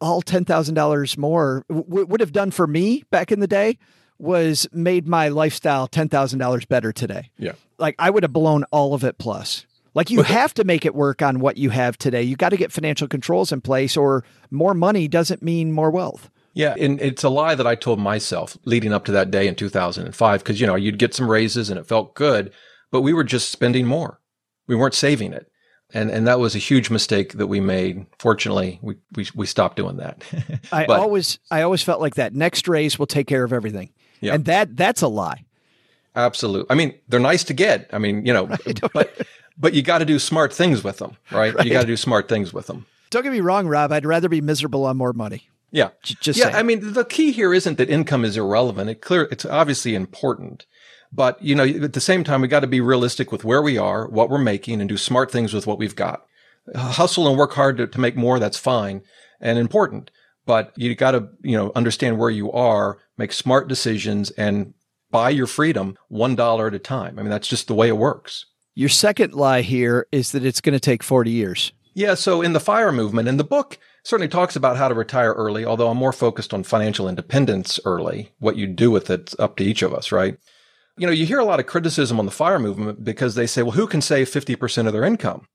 [0.00, 3.78] all $10,000 more w- would have done for me back in the day
[4.22, 7.30] was made my lifestyle $10,000 better today.
[7.36, 7.52] Yeah.
[7.78, 9.66] Like I would have blown all of it plus.
[9.94, 12.22] Like you have to make it work on what you have today.
[12.22, 16.30] You got to get financial controls in place or more money doesn't mean more wealth.
[16.54, 19.54] Yeah, and it's a lie that I told myself leading up to that day in
[19.54, 22.52] 2005 because you know, you'd get some raises and it felt good,
[22.90, 24.20] but we were just spending more.
[24.66, 25.50] We weren't saving it.
[25.94, 28.06] And and that was a huge mistake that we made.
[28.18, 30.22] Fortunately, we we, we stopped doing that.
[30.72, 33.90] I always I always felt like that next raise will take care of everything.
[34.22, 34.34] Yeah.
[34.34, 35.44] And that that's a lie.
[36.16, 36.66] Absolutely.
[36.70, 37.90] I mean, they're nice to get.
[37.92, 38.46] I mean, you know,
[38.94, 39.26] but
[39.58, 41.52] but you got to do smart things with them, right?
[41.64, 42.86] You got to do smart things with them.
[43.10, 43.92] Don't get me wrong, Rob.
[43.92, 45.48] I'd rather be miserable on more money.
[45.70, 45.90] Yeah.
[46.02, 46.44] J- just yeah.
[46.46, 46.56] saying.
[46.56, 48.88] I mean, the key here isn't that income is irrelevant.
[48.88, 50.66] It clear, it's obviously important,
[51.12, 53.76] but you know, at the same time, we got to be realistic with where we
[53.76, 56.24] are, what we're making and do smart things with what we've got.
[56.74, 58.38] Hustle and work hard to, to make more.
[58.38, 59.02] That's fine
[59.42, 60.10] and important,
[60.46, 64.74] but you got to, you know, understand where you are, make smart decisions and
[65.10, 67.18] buy your freedom one dollar at a time.
[67.18, 68.46] I mean, that's just the way it works.
[68.74, 71.72] Your second lie here is that it's going to take 40 years.
[71.94, 72.14] Yeah.
[72.14, 75.64] So in the fire movement, and the book certainly talks about how to retire early,
[75.64, 78.32] although I'm more focused on financial independence early.
[78.38, 80.38] What you do with it's up to each of us, right?
[80.96, 83.62] You know, you hear a lot of criticism on the fire movement because they say,
[83.62, 85.46] well, who can save 50% of their income?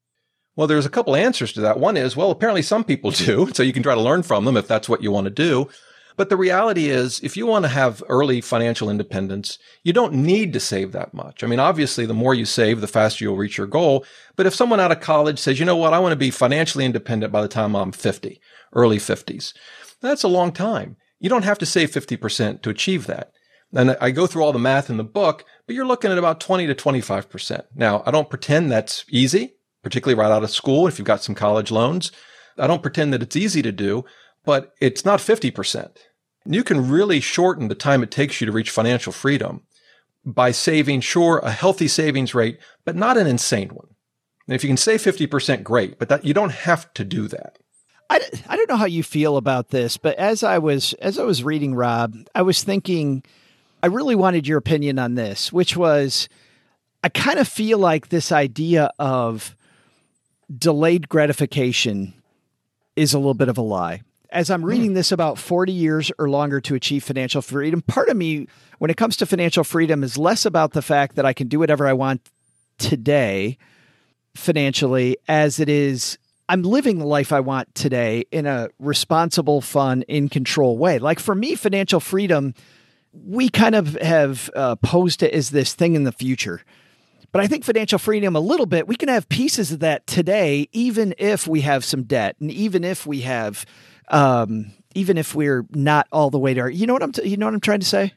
[0.58, 1.80] Well, there's a couple answers to that.
[1.80, 3.48] One is, well, apparently some people do.
[3.54, 5.70] So you can try to learn from them if that's what you want to do.
[6.16, 10.52] But the reality is, if you want to have early financial independence, you don't need
[10.54, 11.44] to save that much.
[11.44, 14.04] I mean, obviously, the more you save, the faster you'll reach your goal.
[14.36, 16.86] But if someone out of college says, you know what, I want to be financially
[16.86, 18.42] independent by the time I'm 50,
[18.74, 19.54] early 50s,
[20.02, 20.98] that's a long time.
[21.20, 23.32] You don't have to save 50% to achieve that.
[23.74, 26.40] And I go through all the math in the book, but you're looking at about
[26.40, 27.66] 20 to 25%.
[27.76, 29.57] Now, I don't pretend that's easy,
[29.88, 32.12] particularly right out of school if you've got some college loans.
[32.58, 34.04] I don't pretend that it's easy to do,
[34.44, 35.96] but it's not 50%.
[36.46, 39.62] You can really shorten the time it takes you to reach financial freedom
[40.26, 43.88] by saving, sure, a healthy savings rate, but not an insane one.
[44.46, 47.58] And if you can save 50%, great, but that you don't have to do that.
[48.10, 48.20] I,
[48.50, 51.46] I don't know how you feel about this, but as I was as I was
[51.46, 53.24] reading Rob, I was thinking
[53.82, 56.28] I really wanted your opinion on this, which was
[57.06, 59.56] I kind of feel like this idea of
[60.56, 62.14] delayed gratification
[62.96, 64.02] is a little bit of a lie.
[64.30, 68.18] As I'm reading this about 40 years or longer to achieve financial freedom, part of
[68.18, 71.48] me, when it comes to financial freedom, is less about the fact that I can
[71.48, 72.22] do whatever I want
[72.78, 73.58] today
[74.36, 76.18] financially as it is
[76.50, 80.98] I'm living the life I want today in a responsible, fun, in control way.
[80.98, 82.54] Like for me, financial freedom,
[83.12, 86.62] we kind of have uh, posed it as this thing in the future.
[87.32, 90.70] But I think financial freedom, a little bit, we can have pieces of that today,
[90.72, 93.66] even if we have some debt, and even if we have,
[94.08, 96.70] um, even if we're not all the way there.
[96.70, 98.14] You know what I'm, t- you know what I'm trying to say?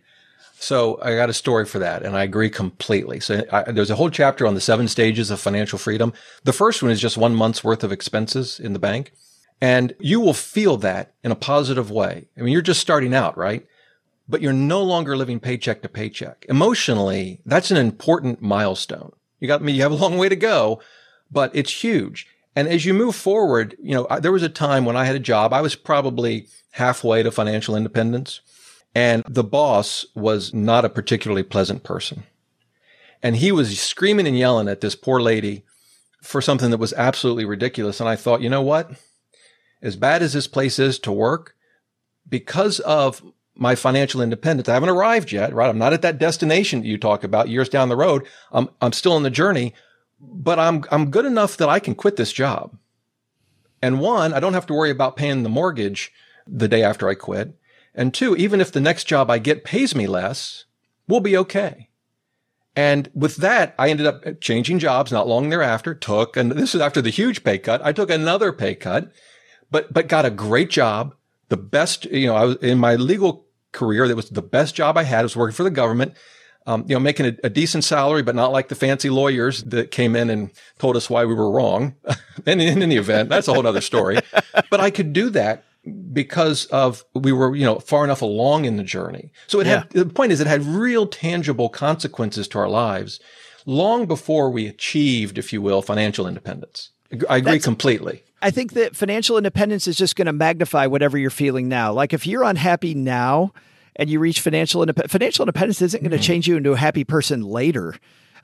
[0.62, 3.18] So I got a story for that, and I agree completely.
[3.18, 6.12] So I, there's a whole chapter on the seven stages of financial freedom.
[6.44, 9.12] The first one is just one month's worth of expenses in the bank,
[9.60, 12.28] and you will feel that in a positive way.
[12.36, 13.66] I mean, you're just starting out, right?
[14.30, 16.46] But you're no longer living paycheck to paycheck.
[16.48, 19.12] Emotionally, that's an important milestone.
[19.40, 19.66] You got I me.
[19.66, 20.80] Mean, you have a long way to go,
[21.30, 22.28] but it's huge.
[22.54, 25.16] And as you move forward, you know, I, there was a time when I had
[25.16, 25.52] a job.
[25.52, 28.40] I was probably halfway to financial independence.
[28.94, 32.24] And the boss was not a particularly pleasant person.
[33.22, 35.64] And he was screaming and yelling at this poor lady
[36.22, 37.98] for something that was absolutely ridiculous.
[38.00, 38.92] And I thought, you know what?
[39.82, 41.54] As bad as this place is to work,
[42.28, 43.22] because of
[43.60, 45.68] my financial independence, I haven't arrived yet, right?
[45.68, 48.26] I'm not at that destination that you talk about years down the road.
[48.50, 49.74] I'm, I'm still in the journey,
[50.18, 52.76] but I'm, I'm good enough that I can quit this job.
[53.82, 56.10] And one, I don't have to worry about paying the mortgage
[56.46, 57.54] the day after I quit.
[57.94, 60.64] And two, even if the next job I get pays me less,
[61.06, 61.90] we'll be okay.
[62.74, 66.80] And with that, I ended up changing jobs not long thereafter, took, and this is
[66.80, 67.84] after the huge pay cut.
[67.84, 69.12] I took another pay cut,
[69.70, 71.14] but, but got a great job.
[71.50, 74.09] The best, you know, I was in my legal career.
[74.09, 75.20] That was the best job I had.
[75.20, 76.14] I was working for the government.
[76.66, 79.90] Um, you know, making a, a, decent salary, but not like the fancy lawyers that
[79.90, 81.94] came in and told us why we were wrong.
[82.47, 84.18] and in any event, that's a whole other story.
[84.70, 85.64] but I could do that
[86.12, 89.78] because of we were you know far enough along in the journey so it yeah.
[89.80, 93.18] had the point is it had real tangible consequences to our lives
[93.64, 96.90] long before we achieved if you will financial independence
[97.30, 101.18] i agree That's, completely i think that financial independence is just going to magnify whatever
[101.18, 103.53] you're feeling now like if you're unhappy now
[103.97, 106.22] and you reach financial independence financial independence isn't going to mm-hmm.
[106.22, 107.95] change you into a happy person later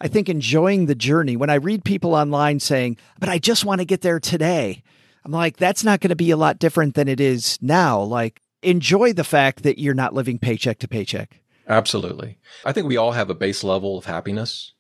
[0.01, 3.81] i think enjoying the journey when i read people online saying but i just want
[3.81, 4.83] to get there today
[5.27, 8.01] I'm like, that's not going to be a lot different than it is now.
[8.01, 11.41] Like, enjoy the fact that you're not living paycheck to paycheck.
[11.67, 12.39] Absolutely.
[12.65, 14.73] I think we all have a base level of happiness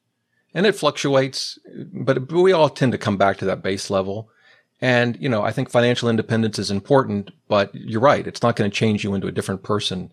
[0.54, 1.58] and it fluctuates,
[1.92, 4.30] but we all tend to come back to that base level.
[4.80, 8.26] And, you know, I think financial independence is important, but you're right.
[8.26, 10.12] It's not going to change you into a different person.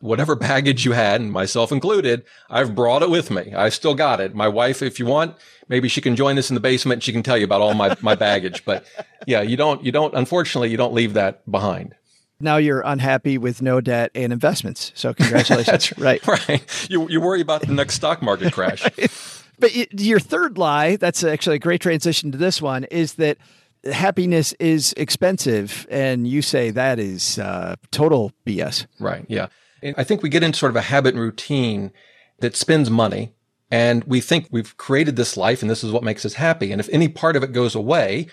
[0.00, 3.54] Whatever baggage you had, and myself included, I've brought it with me.
[3.54, 4.34] I still got it.
[4.34, 5.36] My wife, if you want,
[5.68, 7.74] maybe she can join us in the basement and she can tell you about all
[7.74, 8.64] my, my baggage.
[8.64, 8.86] But
[9.26, 11.94] yeah, you don't, you don't, unfortunately, you don't leave that behind.
[12.40, 14.92] Now you're unhappy with no debt and investments.
[14.94, 15.92] So congratulations.
[15.98, 16.24] Right.
[16.26, 16.86] Right.
[16.90, 18.82] You, you worry about the next stock market crash.
[18.82, 19.10] right.
[19.56, 23.38] But your third lie, that's actually a great transition to this one, is that
[23.92, 25.86] happiness is expensive.
[25.90, 28.86] And you say that is uh, total BS.
[28.98, 29.24] Right.
[29.28, 29.48] Yeah.
[29.82, 31.92] And I think we get into sort of a habit and routine
[32.40, 33.32] that spends money
[33.70, 36.70] and we think we've created this life and this is what makes us happy.
[36.70, 38.28] And if any part of it goes away,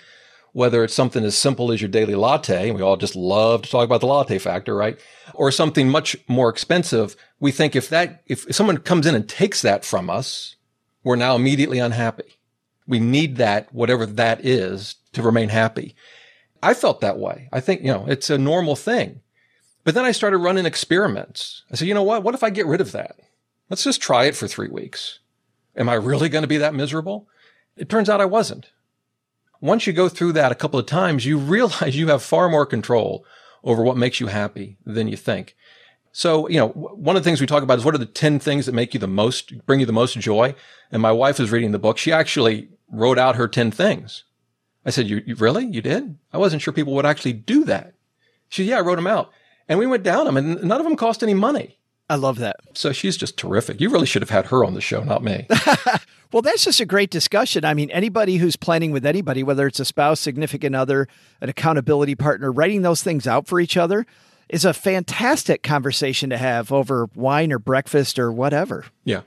[0.52, 3.70] whether it's something as simple as your daily latte, and we all just love to
[3.70, 4.98] talk about the latte factor, right?
[5.34, 9.62] Or something much more expensive, we think if that, if someone comes in and takes
[9.62, 10.56] that from us,
[11.02, 12.38] we're now immediately unhappy.
[12.86, 15.94] We need that, whatever that is, to remain happy.
[16.62, 17.48] I felt that way.
[17.52, 19.20] I think, you know, it's a normal thing.
[19.84, 21.64] But then I started running experiments.
[21.70, 22.22] I said, you know what?
[22.22, 23.16] What if I get rid of that?
[23.68, 25.18] Let's just try it for three weeks.
[25.76, 27.26] Am I really going to be that miserable?
[27.76, 28.70] It turns out I wasn't.
[29.60, 32.66] Once you go through that a couple of times, you realize you have far more
[32.66, 33.24] control
[33.64, 35.56] over what makes you happy than you think.
[36.12, 38.38] So, you know, one of the things we talk about is what are the 10
[38.38, 40.54] things that make you the most, bring you the most joy?
[40.90, 41.96] And my wife was reading the book.
[41.96, 44.24] She actually wrote out her 10 things.
[44.84, 45.66] I said, you, you really?
[45.66, 46.16] You did?
[46.32, 47.94] I wasn't sure people would actually do that.
[48.48, 49.30] She, said, yeah, I wrote them out.
[49.68, 51.78] And we went down them and none of them cost any money.
[52.10, 52.56] I love that.
[52.74, 53.80] So she's just terrific.
[53.80, 55.46] You really should have had her on the show, not me.
[56.32, 57.64] well, that's just a great discussion.
[57.64, 61.08] I mean, anybody who's planning with anybody, whether it's a spouse, significant other,
[61.40, 64.04] an accountability partner, writing those things out for each other
[64.50, 68.84] is a fantastic conversation to have over wine or breakfast or whatever.
[69.04, 69.22] Yeah.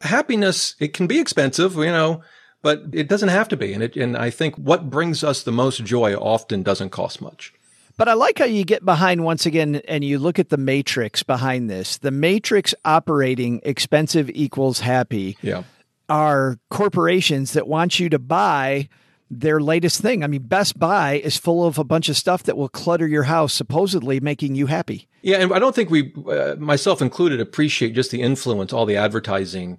[0.00, 2.22] Happiness, it can be expensive, you know,
[2.66, 3.72] but it doesn't have to be.
[3.72, 7.54] And it, and I think what brings us the most joy often doesn't cost much.
[7.96, 11.22] But I like how you get behind once again and you look at the matrix
[11.22, 11.98] behind this.
[11.98, 15.38] The matrix operating expensive equals happy.
[15.42, 15.62] Yeah.
[16.08, 18.88] Are corporations that want you to buy
[19.30, 20.24] their latest thing.
[20.24, 23.24] I mean, Best Buy is full of a bunch of stuff that will clutter your
[23.24, 25.06] house, supposedly making you happy.
[25.22, 28.96] Yeah, and I don't think we, uh, myself included, appreciate just the influence all the
[28.96, 29.78] advertising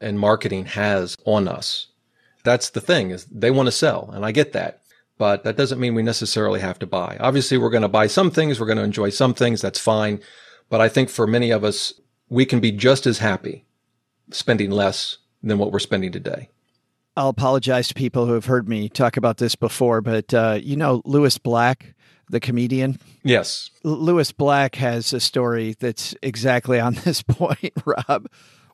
[0.00, 1.88] and marketing has on us.
[2.44, 4.80] That's the thing is they want to sell, and I get that.
[5.16, 7.16] But that doesn't mean we necessarily have to buy.
[7.20, 8.58] Obviously, we're going to buy some things.
[8.58, 9.60] We're going to enjoy some things.
[9.60, 10.20] That's fine.
[10.68, 11.94] But I think for many of us,
[12.28, 13.64] we can be just as happy
[14.30, 16.48] spending less than what we're spending today.
[17.16, 20.76] I'll apologize to people who have heard me talk about this before, but uh, you
[20.76, 21.94] know Lewis Black,
[22.28, 22.98] the comedian.
[23.22, 28.26] Yes, Lewis Black has a story that's exactly on this point, Rob,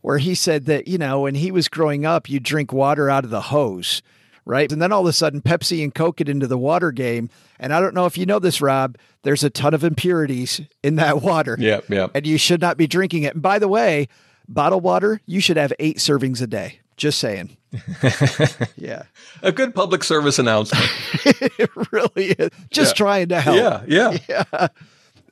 [0.02, 3.24] where he said that you know when he was growing up, you drink water out
[3.24, 4.02] of the hose,
[4.44, 4.70] right?
[4.70, 7.72] And then all of a sudden, Pepsi and Coke get into the water game, and
[7.72, 8.96] I don't know if you know this, Rob.
[9.22, 11.56] There's a ton of impurities in that water.
[11.58, 13.34] Yeah, yeah, and you should not be drinking it.
[13.34, 14.08] And by the way,
[14.48, 16.80] bottled water, you should have eight servings a day.
[16.96, 17.56] Just saying.
[18.76, 19.04] yeah.
[19.42, 20.84] A good public service announcement.
[21.24, 22.50] it really is.
[22.70, 23.04] Just yeah.
[23.04, 23.56] trying to help.
[23.56, 23.82] Yeah.
[23.86, 24.18] Yeah.
[24.28, 24.68] yeah.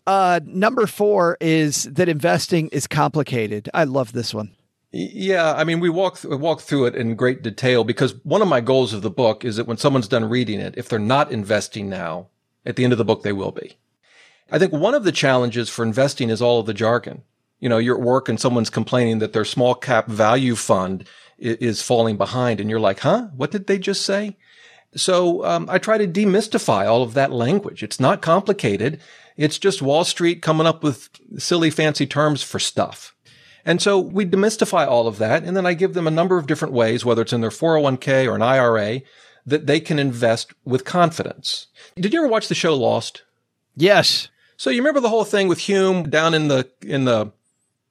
[0.06, 3.68] Uh, number four is that investing is complicated.
[3.74, 4.50] I love this one.
[4.91, 8.49] Yeah, I mean, we walk th- walk through it in great detail because one of
[8.49, 11.30] my goals of the book is that when someone's done reading it, if they're not
[11.30, 12.28] investing now,
[12.64, 13.76] at the end of the book they will be.
[14.51, 17.22] I think one of the challenges for investing is all of the jargon.
[17.61, 21.07] You know, you're at work and someone's complaining that their small cap value fund
[21.39, 23.28] is falling behind and you're like, huh?
[23.36, 24.36] What did they just say?
[24.95, 27.82] So um, I try to demystify all of that language.
[27.82, 29.01] It's not complicated.
[29.36, 33.14] It's just Wall Street coming up with silly, fancy terms for stuff.
[33.64, 35.44] And so we demystify all of that.
[35.44, 38.26] And then I give them a number of different ways, whether it's in their 401k
[38.26, 39.02] or an IRA,
[39.46, 41.66] that they can invest with confidence.
[41.96, 43.22] Did you ever watch the show Lost?
[43.76, 44.28] Yes.
[44.56, 47.32] So you remember the whole thing with Hume down in the, in the,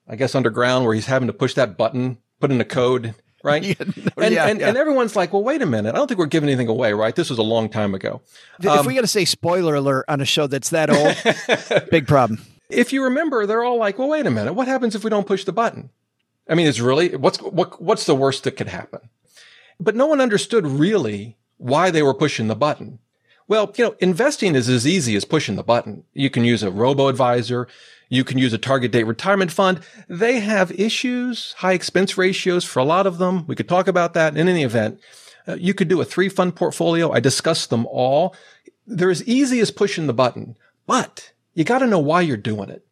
[0.07, 3.63] I guess underground where he's having to push that button, put in a code right?
[3.63, 4.67] yeah, and, yeah, and, yeah.
[4.67, 5.93] and, everyone's like, well, wait a minute.
[5.93, 7.15] I don't think we're giving anything away, right?
[7.15, 8.21] This was a long time ago.
[8.59, 12.07] If um, we got to say spoiler alert on a show that's that old, big
[12.07, 12.41] problem.
[12.69, 14.53] If you remember, they're all like, well, wait a minute.
[14.53, 15.89] What happens if we don't push the button?
[16.49, 19.09] I mean, it's really, what's, what, what's the worst that could happen?
[19.79, 22.99] But no one understood really why they were pushing the button.
[23.47, 26.03] Well, you know, investing is as easy as pushing the button.
[26.13, 27.67] You can use a robo advisor.
[28.09, 29.79] You can use a target date retirement fund.
[30.09, 33.45] They have issues, high expense ratios for a lot of them.
[33.47, 34.99] We could talk about that in any event.
[35.47, 37.11] Uh, you could do a three fund portfolio.
[37.11, 38.35] I discussed them all.
[38.85, 42.69] they're as easy as pushing the button, but you got to know why you're doing
[42.69, 42.85] it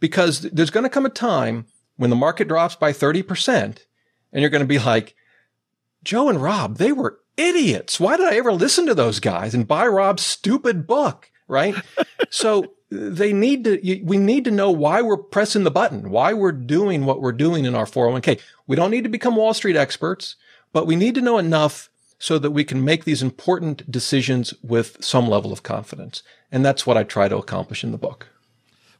[0.00, 1.66] because there's going to come a time
[1.98, 3.78] when the market drops by 30% and
[4.32, 5.14] you're going to be like,
[6.02, 8.00] Joe and Rob, they were idiots.
[8.00, 11.30] Why did I ever listen to those guys and buy Rob's stupid book?
[11.46, 11.76] Right.
[12.28, 16.50] so they need to, we need to know why we're pressing the button, why we're
[16.50, 18.40] doing what we're doing in our 401k.
[18.66, 20.34] We don't need to become Wall Street experts,
[20.72, 21.88] but we need to know enough
[22.18, 26.22] so that we can make these important decisions with some level of confidence.
[26.50, 28.28] And that's what I try to accomplish in the book.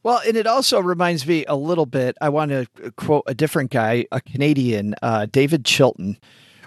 [0.02, 2.16] Well, and it also reminds me a little bit.
[2.20, 2.66] I want to
[2.96, 6.18] quote a different guy, a Canadian, uh, David Chilton,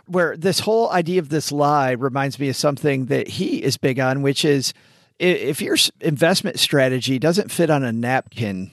[0.05, 3.99] where this whole idea of this lie reminds me of something that he is big
[3.99, 4.73] on, which is
[5.17, 8.71] if your investment strategy doesn't fit on a napkin,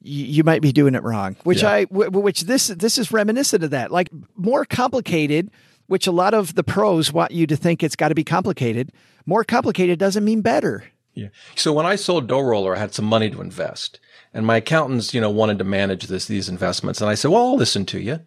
[0.00, 1.36] you, might be doing it wrong.
[1.44, 1.70] Which yeah.
[1.70, 3.90] I, which this this is reminiscent of that.
[3.90, 5.50] Like more complicated,
[5.86, 8.92] which a lot of the pros want you to think it's got to be complicated.
[9.24, 10.84] More complicated doesn't mean better.
[11.14, 11.28] Yeah.
[11.54, 13.98] So when I sold Dough Roller, I had some money to invest,
[14.34, 17.46] and my accountants, you know, wanted to manage this these investments, and I said, "Well,
[17.46, 18.20] I'll listen to you."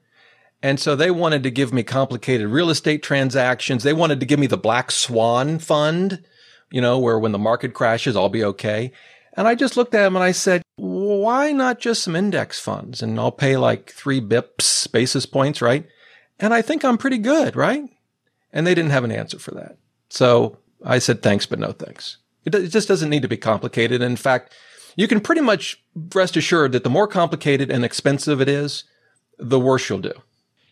[0.62, 3.84] And so they wanted to give me complicated real estate transactions.
[3.84, 6.24] They wanted to give me the Black Swan Fund,
[6.70, 8.92] you know, where when the market crashes, I'll be okay.
[9.38, 13.02] And I just looked at them and I said, why not just some index funds?
[13.02, 15.86] And I'll pay like three bips, basis points, right?
[16.40, 17.84] And I think I'm pretty good, right?
[18.54, 19.78] And they didn't have an answer for that.
[20.10, 22.18] So I said, thanks, but no thanks.
[22.46, 24.02] It, it just doesn't need to be complicated.
[24.02, 24.54] In fact,
[24.96, 25.82] you can pretty much
[26.14, 28.86] rest assured that the more complicated and expensive it is,
[29.38, 30.14] the worse you'll do.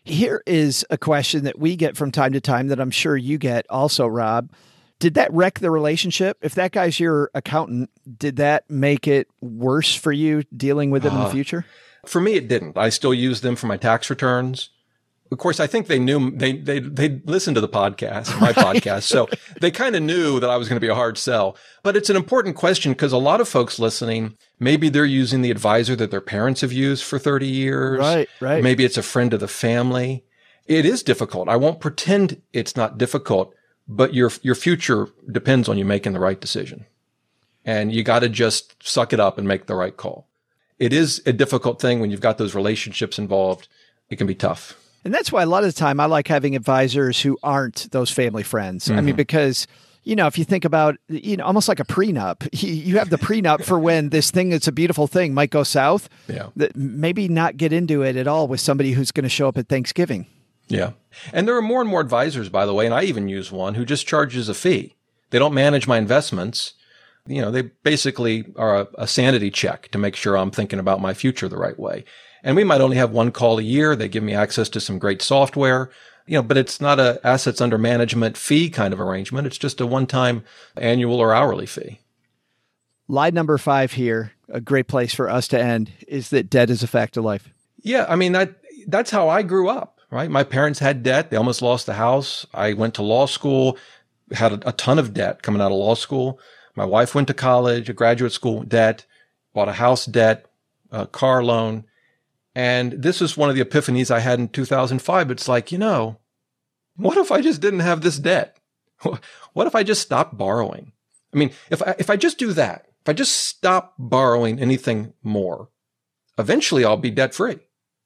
[0.04, 3.38] Here is a question that we get from time to time that I'm sure you
[3.38, 4.50] get also, Rob.
[4.98, 6.38] Did that wreck the relationship?
[6.40, 11.12] If that guy's your accountant, did that make it worse for you dealing with it
[11.12, 11.64] uh, in the uh, future?
[12.06, 12.76] For me, it didn't.
[12.76, 14.70] I still use them for my tax returns.
[15.30, 19.02] Of course, I think they knew they they they listened to the podcast, my podcast,
[19.02, 19.28] so
[19.60, 21.56] they kind of knew that I was going to be a hard sell.
[21.82, 25.50] But it's an important question because a lot of folks listening, maybe they're using the
[25.50, 27.98] advisor that their parents have used for thirty years.
[27.98, 28.62] Right, right.
[28.62, 30.24] Maybe it's a friend of the family.
[30.66, 31.48] It is difficult.
[31.48, 33.54] I won't pretend it's not difficult,
[33.86, 36.86] but your your future depends on you making the right decision,
[37.66, 40.26] and you got to just suck it up and make the right call.
[40.78, 43.68] It is a difficult thing when you've got those relationships involved.
[44.08, 44.78] It can be tough.
[45.04, 48.10] And that's why a lot of the time I like having advisors who aren't those
[48.10, 48.84] family friends.
[48.84, 48.92] Mm-hmm.
[48.92, 49.16] I mean, mm-hmm.
[49.16, 49.66] because
[50.08, 53.18] you know, if you think about, you know, almost like a prenup, you have the
[53.18, 56.08] prenup for when this thing that's a beautiful thing might go south.
[56.28, 56.48] Yeah.
[56.56, 59.58] That maybe not get into it at all with somebody who's going to show up
[59.58, 60.26] at Thanksgiving.
[60.66, 60.92] Yeah.
[61.32, 63.74] And there are more and more advisors, by the way, and I even use one
[63.74, 64.96] who just charges a fee.
[65.28, 66.72] They don't manage my investments.
[67.26, 71.02] You know, they basically are a, a sanity check to make sure I'm thinking about
[71.02, 72.04] my future the right way.
[72.42, 73.96] And we might only have one call a year.
[73.96, 75.90] They give me access to some great software,
[76.26, 79.46] you know, but it's not a assets under management fee kind of arrangement.
[79.46, 80.44] It's just a one time
[80.76, 82.00] annual or hourly fee.
[83.08, 86.82] Lie number five here, a great place for us to end, is that debt is
[86.82, 87.48] a fact of life.
[87.80, 88.04] Yeah.
[88.08, 90.30] I mean, that, that's how I grew up, right?
[90.30, 91.30] My parents had debt.
[91.30, 92.46] They almost lost the house.
[92.52, 93.78] I went to law school,
[94.32, 96.38] had a, a ton of debt coming out of law school.
[96.74, 99.06] My wife went to college, a graduate school debt,
[99.54, 100.46] bought a house debt,
[100.90, 101.84] a car loan
[102.54, 105.30] and this is one of the epiphanies I had in 2005.
[105.30, 106.18] It's like, you know,
[106.96, 108.58] what if I just didn't have this debt?
[109.54, 110.92] What if I just stopped borrowing?
[111.34, 115.14] I mean, if I, if I just do that, if I just stop borrowing anything
[115.22, 115.68] more,
[116.38, 117.58] eventually I'll be debt free.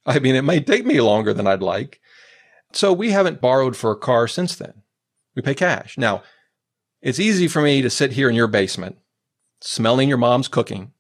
[0.06, 2.00] I mean, it may take me longer than I'd like.
[2.72, 4.82] So we haven't borrowed for a car since then.
[5.34, 5.98] We pay cash.
[5.98, 6.22] Now,
[7.02, 8.96] it's easy for me to sit here in your basement,
[9.60, 10.92] smelling your mom's cooking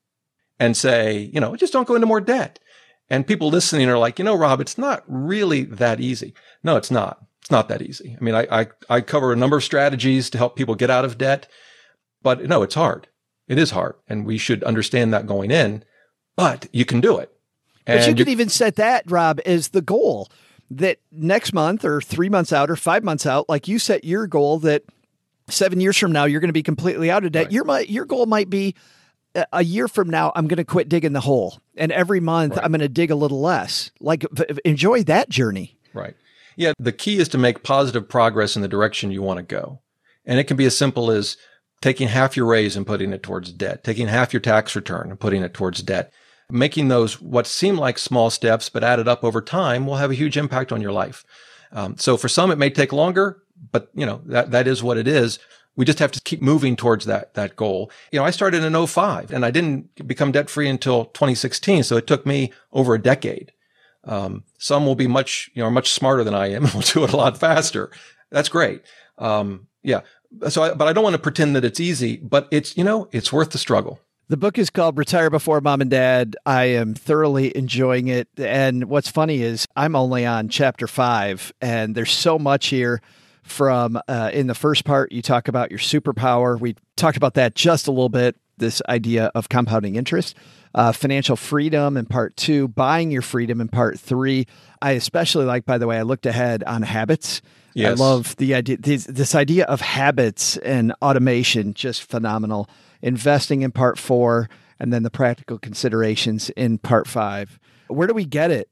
[0.58, 2.58] and say, you know, just don't go into more debt.
[3.10, 6.34] And people listening are like, you know, Rob, it's not really that easy.
[6.62, 7.24] No, it's not.
[7.40, 8.16] It's not that easy.
[8.18, 11.04] I mean, I, I, I cover a number of strategies to help people get out
[11.04, 11.48] of debt,
[12.22, 13.08] but no, it's hard.
[13.48, 13.96] It is hard.
[14.08, 15.84] And we should understand that going in,
[16.36, 17.32] but you can do it.
[17.86, 20.30] And but you could even set that, Rob, as the goal
[20.70, 24.26] that next month or three months out or five months out, like you set your
[24.26, 24.84] goal that
[25.48, 27.46] seven years from now, you're going to be completely out of debt.
[27.46, 27.52] Right.
[27.52, 28.74] Your, your goal might be
[29.52, 31.60] a year from now, I'm going to quit digging the hole.
[31.76, 32.64] And every month, right.
[32.64, 33.90] I'm going to dig a little less.
[34.00, 34.24] Like,
[34.64, 35.76] enjoy that journey.
[35.94, 36.14] Right.
[36.56, 36.72] Yeah.
[36.78, 39.80] The key is to make positive progress in the direction you want to go.
[40.24, 41.36] And it can be as simple as
[41.80, 45.18] taking half your raise and putting it towards debt, taking half your tax return and
[45.18, 46.12] putting it towards debt.
[46.50, 50.14] Making those what seem like small steps, but added up over time will have a
[50.14, 51.24] huge impact on your life.
[51.72, 54.98] Um, so for some, it may take longer, but you know, that, that is what
[54.98, 55.38] it is.
[55.76, 57.90] We just have to keep moving towards that, that goal.
[58.10, 61.84] You know, I started in 05 and I didn't become debt free until 2016.
[61.84, 63.52] So it took me over a decade.
[64.04, 67.04] Um, some will be much, you know, much smarter than I am and will do
[67.04, 67.90] it a lot faster.
[68.30, 68.82] That's great.
[69.18, 70.00] Um, yeah.
[70.48, 73.08] so, I, but I don't want to pretend that it's easy, but it's, you know,
[73.12, 74.00] it's worth the struggle.
[74.28, 76.36] The book is called Retire Before Mom and Dad.
[76.46, 78.28] I am thoroughly enjoying it.
[78.38, 83.02] And what's funny is I'm only on chapter five, and there's so much here
[83.42, 86.58] from uh, in the first part, you talk about your superpower.
[86.58, 90.36] We talked about that just a little bit, this idea of compounding interest.
[90.74, 94.46] Uh, financial freedom in part two, buying your freedom in part three.
[94.80, 97.42] I especially like, by the way, I looked ahead on habits.
[97.74, 98.00] Yes.
[98.00, 102.68] I love the idea, this, this idea of habits and automation, just phenomenal.
[103.02, 107.58] Investing in part four, and then the practical considerations in part five.
[107.88, 108.68] Where do we get it?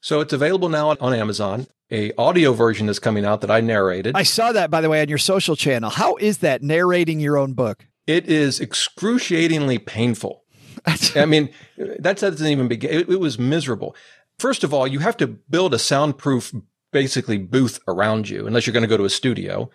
[0.00, 1.66] So it's available now on Amazon.
[1.90, 4.16] A audio version is coming out that I narrated.
[4.16, 5.90] I saw that, by the way, on your social channel.
[5.90, 7.86] How is that narrating your own book?
[8.06, 10.44] It is excruciatingly painful.
[11.16, 12.90] I mean, that doesn't even begin.
[12.90, 13.94] It, it, was miserable.
[14.38, 16.54] First of all, you have to build a soundproof,
[16.92, 19.70] basically booth around you, unless you're going to go to a studio.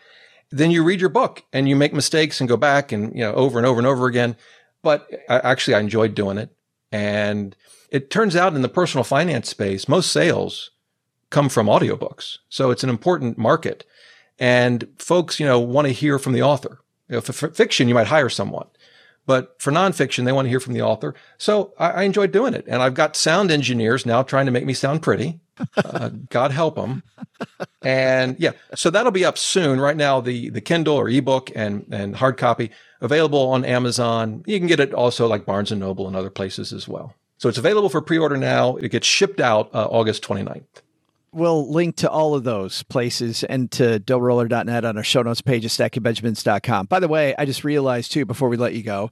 [0.51, 3.33] Then you read your book and you make mistakes and go back and, you know,
[3.33, 4.35] over and over and over again.
[4.81, 6.49] But I, actually, I enjoyed doing it.
[6.91, 7.55] And
[7.91, 10.71] it turns out in the personal finance space, most sales
[11.29, 12.37] come from audiobooks.
[12.49, 13.85] So it's an important market.
[14.39, 16.79] And folks, you know, want to hear from the author.
[17.09, 18.67] You know, for fiction, you might hire someone.
[19.25, 21.13] But for nonfiction, they want to hear from the author.
[21.37, 22.65] So I, I enjoyed doing it.
[22.67, 25.39] And I've got sound engineers now trying to make me sound pretty.
[25.77, 27.03] Uh, God help them.
[27.81, 29.79] And yeah, so that'll be up soon.
[29.79, 32.71] Right now, the, the Kindle or ebook and, and hard copy
[33.01, 34.43] available on Amazon.
[34.47, 37.13] You can get it also like Barnes and Noble and other places as well.
[37.37, 38.77] So it's available for pre-order now.
[38.77, 40.63] It gets shipped out uh, August 29th.
[41.31, 45.63] We'll link to all of those places and to doughroller.net on our show notes page
[45.63, 46.87] at stackingbenjamins.com.
[46.87, 49.11] By the way, I just realized too, before we let you go,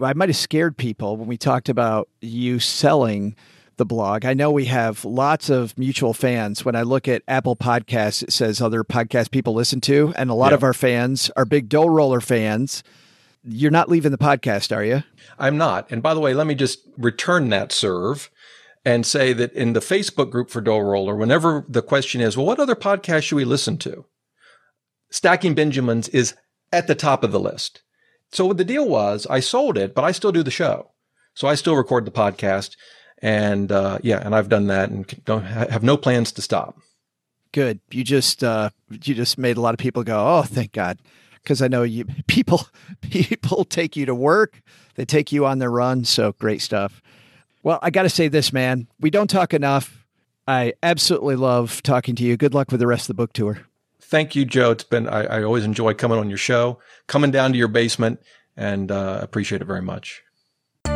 [0.00, 3.34] I might have scared people when we talked about you selling
[3.76, 4.24] the blog.
[4.24, 6.64] I know we have lots of mutual fans.
[6.64, 10.34] When I look at Apple Podcasts, it says other podcast people listen to, and a
[10.34, 12.82] lot of our fans are big Dough Roller fans.
[13.44, 15.02] You're not leaving the podcast, are you?
[15.38, 15.90] I'm not.
[15.90, 18.30] And by the way, let me just return that serve
[18.86, 22.46] and say that in the Facebook group for Dough Roller, whenever the question is, well,
[22.46, 24.04] what other podcast should we listen to?
[25.10, 26.34] Stacking Benjamins is
[26.72, 27.82] at the top of the list.
[28.30, 30.92] So what the deal was, I sold it, but I still do the show.
[31.34, 32.76] So I still record the podcast.
[33.20, 36.78] And, uh, yeah, and I've done that and don't have no plans to stop.
[37.50, 37.80] Good.
[37.90, 41.00] You just, uh, you just made a lot of people go, Oh, thank God.
[41.44, 42.68] Cause I know you people,
[43.00, 44.62] people take you to work.
[44.94, 46.04] They take you on their run.
[46.04, 47.02] So great stuff.
[47.66, 48.86] Well, I got to say this, man.
[49.00, 50.06] We don't talk enough.
[50.46, 52.36] I absolutely love talking to you.
[52.36, 53.58] Good luck with the rest of the book tour.
[54.00, 54.70] Thank you, Joe.
[54.70, 58.20] It's been, I, I always enjoy coming on your show, coming down to your basement,
[58.56, 60.22] and uh, appreciate it very much.
[60.84, 60.92] Hey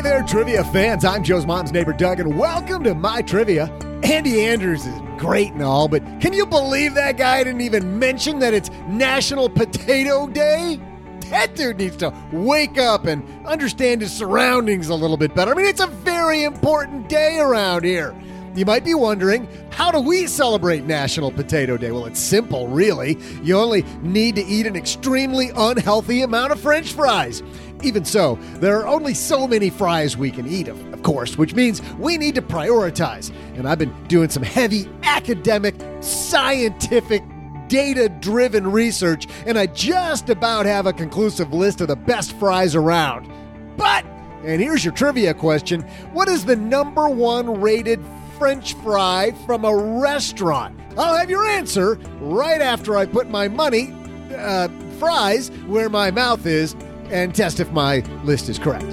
[0.00, 1.04] there, trivia fans.
[1.04, 3.76] I'm Joe's mom's neighbor, Doug, and welcome to my trivia.
[4.04, 8.38] Andy Andrews is great and all, but can you believe that guy didn't even mention
[8.38, 10.80] that it's National Potato Day?
[11.32, 15.50] That dude needs to wake up and understand his surroundings a little bit better.
[15.50, 18.14] I mean, it's a very important day around here.
[18.54, 21.90] You might be wondering, how do we celebrate National Potato Day?
[21.90, 23.18] Well, it's simple, really.
[23.42, 27.42] You only need to eat an extremely unhealthy amount of french fries.
[27.82, 31.80] Even so, there are only so many fries we can eat, of course, which means
[31.94, 33.32] we need to prioritize.
[33.56, 37.22] And I've been doing some heavy academic, scientific
[37.72, 42.74] data driven research, and I just about have a conclusive list of the best fries
[42.74, 43.32] around.
[43.78, 44.04] But,
[44.44, 45.80] and here's your trivia question
[46.12, 47.98] what is the number one rated
[48.38, 50.78] French fry from a restaurant?
[50.98, 53.94] I'll have your answer right after I put my money,
[54.36, 54.68] uh,
[54.98, 58.84] fries, where my mouth is and test if my list is correct.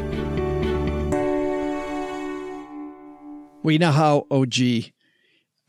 [3.62, 4.56] Well, you know how OG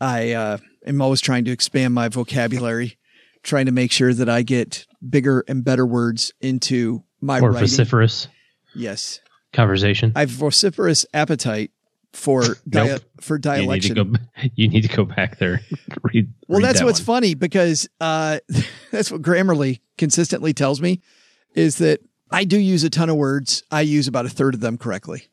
[0.01, 2.99] I uh, am always trying to expand my vocabulary
[3.43, 7.69] trying to make sure that I get bigger and better words into my or writing.
[7.69, 8.29] vociferous
[8.75, 9.21] Yes,
[9.53, 10.13] conversation.
[10.15, 11.71] I have vociferous appetite
[12.13, 13.03] for dia- Nope.
[13.21, 14.13] for you need to go.
[14.55, 15.61] You need to go back there.
[16.03, 16.33] read.
[16.49, 17.05] well, read that's that what's one.
[17.23, 18.39] funny because uh,
[18.91, 21.01] that's what Grammarly consistently tells me
[21.55, 23.63] is that I do use a ton of words.
[23.71, 25.25] I use about a third of them correctly.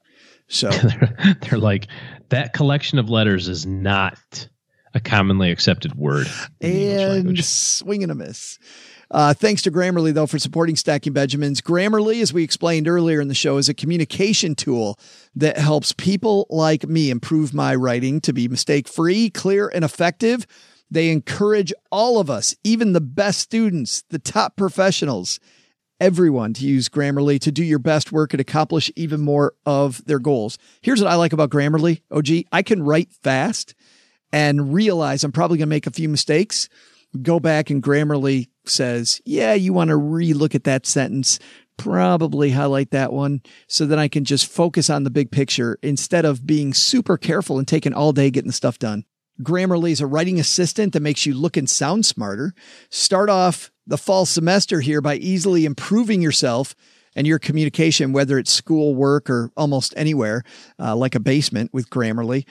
[0.47, 1.87] So they're, they're like
[2.29, 4.47] that collection of letters is not
[4.97, 6.27] a commonly accepted word
[6.59, 7.43] in the English and language.
[7.43, 8.59] swing and a miss.
[9.09, 11.61] Uh, thanks to Grammarly, though, for supporting Stacking Benjamins.
[11.61, 14.99] Grammarly, as we explained earlier in the show, is a communication tool
[15.35, 20.45] that helps people like me improve my writing to be mistake free, clear, and effective.
[20.91, 25.39] They encourage all of us, even the best students, the top professionals,
[25.99, 30.19] everyone to use Grammarly to do your best work and accomplish even more of their
[30.19, 30.57] goals.
[30.81, 32.45] Here's what I like about Grammarly, OG.
[32.51, 33.73] I can write fast
[34.31, 36.69] and realize I'm probably going to make a few mistakes,
[37.21, 41.39] go back and Grammarly says, yeah, you want to relook at that sentence,
[41.77, 46.25] probably highlight that one so that I can just focus on the big picture instead
[46.25, 49.05] of being super careful and taking all day getting stuff done.
[49.41, 52.53] Grammarly is a writing assistant that makes you look and sound smarter.
[52.89, 56.75] Start off the fall semester here by easily improving yourself
[57.15, 60.43] and your communication, whether it's school, work, or almost anywhere,
[60.79, 62.45] uh, like a basement with Grammarly.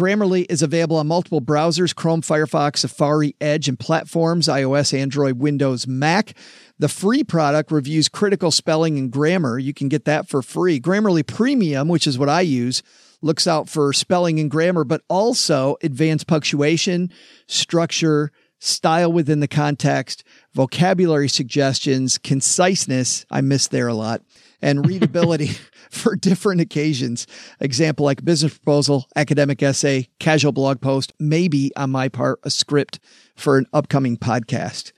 [0.00, 5.86] Grammarly is available on multiple browsers Chrome, Firefox, Safari, Edge, and platforms iOS, Android, Windows,
[5.86, 6.32] Mac.
[6.78, 9.58] The free product reviews critical spelling and grammar.
[9.58, 10.80] You can get that for free.
[10.80, 12.82] Grammarly Premium, which is what I use,
[13.20, 17.10] looks out for spelling and grammar, but also advanced punctuation,
[17.46, 20.24] structure, style within the context,
[20.54, 23.24] vocabulary suggestions, conciseness.
[23.30, 24.22] I miss there a lot
[24.62, 25.50] and readability
[25.90, 27.26] for different occasions.
[27.60, 33.00] Example like business proposal, academic essay, casual blog post, maybe on my part, a script
[33.36, 34.92] for an upcoming podcast.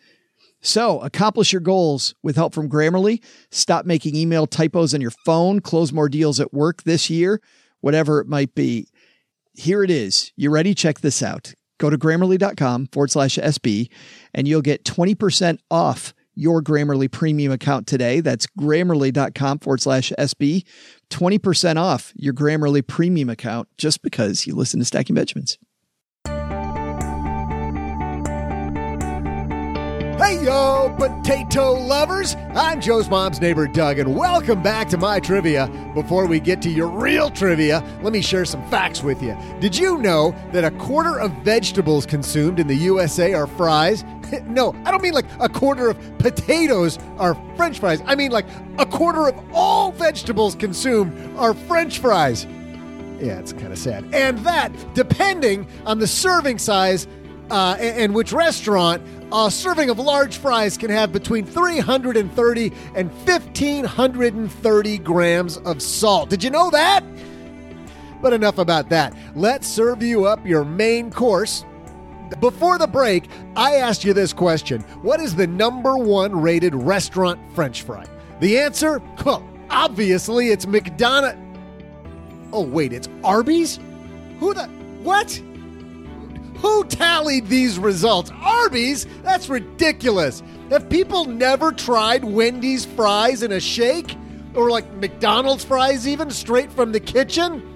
[0.60, 3.22] So accomplish your goals with help from Grammarly.
[3.50, 5.60] Stop making email typos on your phone.
[5.60, 7.40] Close more deals at work this year,
[7.80, 8.86] whatever it might be.
[9.54, 10.32] Here it is.
[10.36, 10.72] You ready?
[10.74, 11.52] Check this out.
[11.82, 13.90] Go to grammarly.com forward slash SB
[14.32, 18.20] and you'll get 20% off your Grammarly premium account today.
[18.20, 20.62] That's grammarly.com forward slash SB.
[21.10, 25.58] 20% off your Grammarly premium account just because you listen to Stacking Benjamins.
[30.22, 32.36] Hey yo, potato lovers!
[32.54, 35.68] I'm Joe's mom's neighbor Doug, and welcome back to my trivia.
[35.94, 39.36] Before we get to your real trivia, let me share some facts with you.
[39.58, 44.04] Did you know that a quarter of vegetables consumed in the USA are fries?
[44.46, 48.00] no, I don't mean like a quarter of potatoes are french fries.
[48.06, 48.46] I mean like
[48.78, 52.46] a quarter of all vegetables consumed are french fries.
[53.18, 54.04] Yeah, it's kind of sad.
[54.14, 57.08] And that, depending on the serving size
[57.52, 63.10] uh, and, and which restaurant, a serving of large fries can have between 330 and
[63.10, 66.30] 1530 grams of salt.
[66.30, 67.04] Did you know that?
[68.22, 69.14] But enough about that.
[69.34, 71.64] Let's serve you up your main course.
[72.40, 77.38] Before the break, I asked you this question What is the number one rated restaurant
[77.54, 78.06] french fry?
[78.40, 79.02] The answer?
[79.26, 81.38] Well, obviously, it's McDonald's.
[82.52, 83.78] Oh, wait, it's Arby's?
[84.40, 84.64] Who the.
[85.02, 85.42] What?
[86.62, 88.30] Who tallied these results?
[88.40, 89.06] Arby's?
[89.22, 90.42] That's ridiculous.
[90.70, 94.16] Have people never tried Wendy's fries in a shake?
[94.54, 97.68] Or like McDonald's fries, even straight from the kitchen?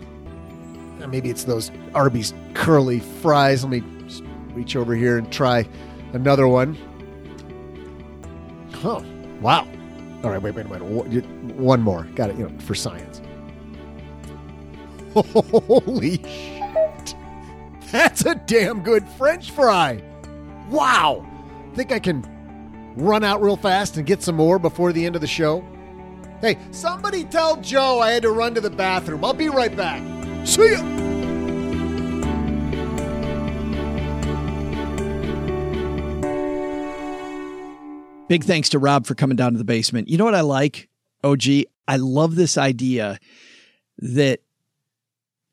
[1.08, 3.64] Maybe it's those Arby's curly fries.
[3.64, 3.82] Let me
[4.54, 5.68] reach over here and try
[6.12, 6.76] another one.
[8.84, 9.04] Oh,
[9.40, 9.66] wow.
[10.22, 10.80] All right, wait, wait, wait.
[11.56, 12.04] One more.
[12.14, 13.20] Got it, you know, for science.
[15.14, 16.18] Holy.
[17.92, 20.02] That's a damn good french fry.
[20.68, 21.24] Wow.
[21.74, 22.24] Think I can
[22.96, 25.64] run out real fast and get some more before the end of the show?
[26.40, 29.24] Hey, somebody tell Joe I had to run to the bathroom.
[29.24, 30.02] I'll be right back.
[30.46, 30.82] See ya.
[38.28, 40.08] Big thanks to Rob for coming down to the basement.
[40.08, 40.88] You know what I like,
[41.22, 41.42] OG?
[41.86, 43.20] I love this idea
[43.98, 44.40] that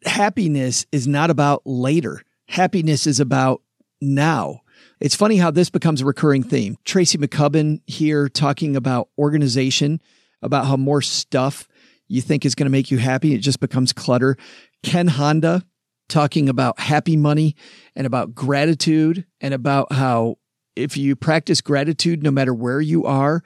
[0.06, 2.24] happiness is not about later.
[2.48, 3.62] Happiness is about
[4.02, 4.62] now.
[5.00, 6.50] It's funny how this becomes a recurring mm-hmm.
[6.50, 6.78] theme.
[6.86, 10.02] Tracy McCubbin here talking about organization,
[10.42, 11.68] about how more stuff
[12.08, 14.38] you think is going to make you happy, it just becomes clutter.
[14.84, 15.64] Ken Honda
[16.10, 17.56] talking about happy money
[17.96, 20.38] and about gratitude and about how
[20.76, 23.44] if you practice gratitude no matter where you are,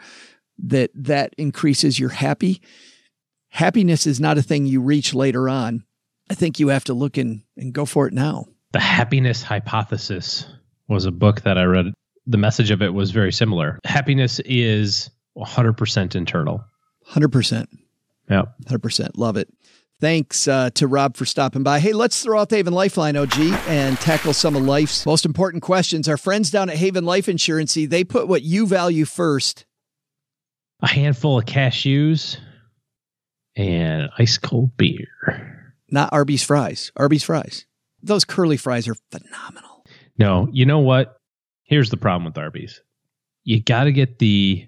[0.59, 2.61] that that increases your happy.
[3.49, 5.83] Happiness is not a thing you reach later on.
[6.29, 8.45] I think you have to look in and go for it now.
[8.73, 10.45] The Happiness Hypothesis
[10.87, 11.93] was a book that I read.
[12.25, 13.79] The message of it was very similar.
[13.85, 16.63] Happiness is 100% internal.
[17.09, 17.67] 100%.
[18.29, 18.43] Yeah.
[18.65, 19.11] 100%.
[19.15, 19.49] Love it.
[19.99, 21.79] Thanks uh, to Rob for stopping by.
[21.79, 25.63] Hey, let's throw out the Haven Lifeline, OG, and tackle some of life's most important
[25.63, 26.07] questions.
[26.07, 29.65] Our friends down at Haven Life Insurance, they put what you value first.
[30.81, 32.37] A handful of cashews
[33.55, 35.56] and ice cold beer.
[35.89, 36.91] Not Arby's fries.
[36.95, 37.65] Arby's fries.
[38.01, 39.85] Those curly fries are phenomenal.
[40.17, 41.19] No, you know what?
[41.63, 42.81] Here's the problem with Arby's.
[43.43, 44.67] You got to get the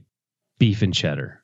[0.58, 1.44] beef and cheddar.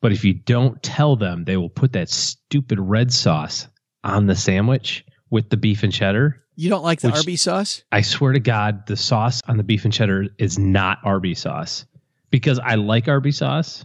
[0.00, 3.66] But if you don't tell them, they will put that stupid red sauce
[4.04, 6.42] on the sandwich with the beef and cheddar.
[6.54, 7.82] You don't like the Arby's sauce?
[7.92, 11.84] I swear to God, the sauce on the beef and cheddar is not Arby's sauce
[12.30, 13.84] because I like Arby's sauce,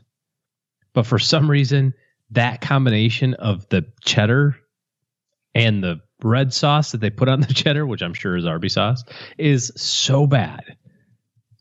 [0.94, 1.94] but for some reason,
[2.32, 4.56] that combination of the cheddar
[5.54, 8.74] and the red sauce that they put on the cheddar, which I'm sure is Arby's
[8.74, 9.04] sauce,
[9.38, 10.78] is so bad.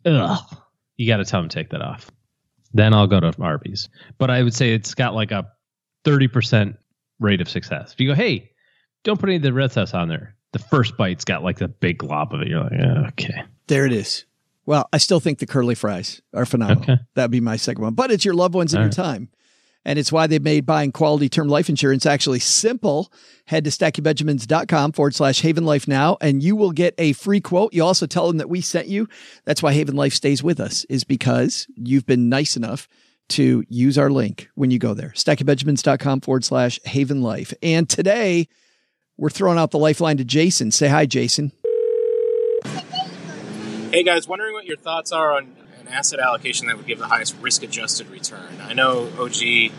[0.04, 0.38] Ugh.
[0.96, 2.10] You got to tell them to take that off.
[2.72, 3.88] Then I'll go to Arby's.
[4.18, 5.48] But I would say it's got like a
[6.04, 6.76] 30%
[7.18, 7.92] rate of success.
[7.92, 8.50] If you go, hey,
[9.02, 11.68] don't put any of the red sauce on there, the first bite's got like the
[11.68, 12.48] big glob of it.
[12.48, 13.42] You're like, yeah, okay.
[13.66, 14.24] There it is.
[14.66, 16.82] Well, I still think the curly fries are phenomenal.
[16.82, 16.98] Okay.
[17.14, 17.94] That'd be my second one.
[17.94, 19.30] But it's your loved ones and All your time.
[19.84, 23.10] And it's why they've made buying quality term life insurance actually simple.
[23.46, 27.72] Head to stackingbenjamins.com forward slash Haven Life now, and you will get a free quote.
[27.72, 29.08] You also tell them that we sent you.
[29.44, 32.88] That's why Haven Life stays with us, is because you've been nice enough
[33.30, 35.10] to use our link when you go there.
[35.10, 37.54] Stackingbenjamins.com forward slash Haven Life.
[37.62, 38.48] And today,
[39.16, 40.70] we're throwing out the lifeline to Jason.
[40.70, 41.52] Say hi, Jason.
[43.92, 45.56] Hey guys, wondering what your thoughts are on
[45.90, 48.60] asset allocation that would give the highest risk adjusted return.
[48.62, 49.72] I know OG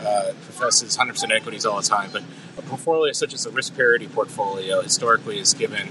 [0.00, 2.22] uh, professes 100% equities all the time, but
[2.56, 5.88] a portfolio such as a risk parity portfolio historically has given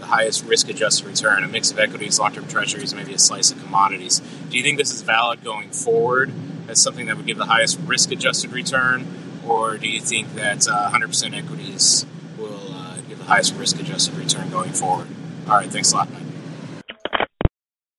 [0.00, 3.50] the highest risk adjusted return, a mix of equities, long term treasuries, maybe a slice
[3.50, 4.20] of commodities.
[4.50, 6.32] Do you think this is valid going forward
[6.68, 9.06] as something that would give the highest risk adjusted return,
[9.46, 12.06] or do you think that uh, 100% equities
[12.38, 15.06] will uh, give the highest risk adjusted return going forward?
[15.48, 16.23] All right, thanks a lot, man.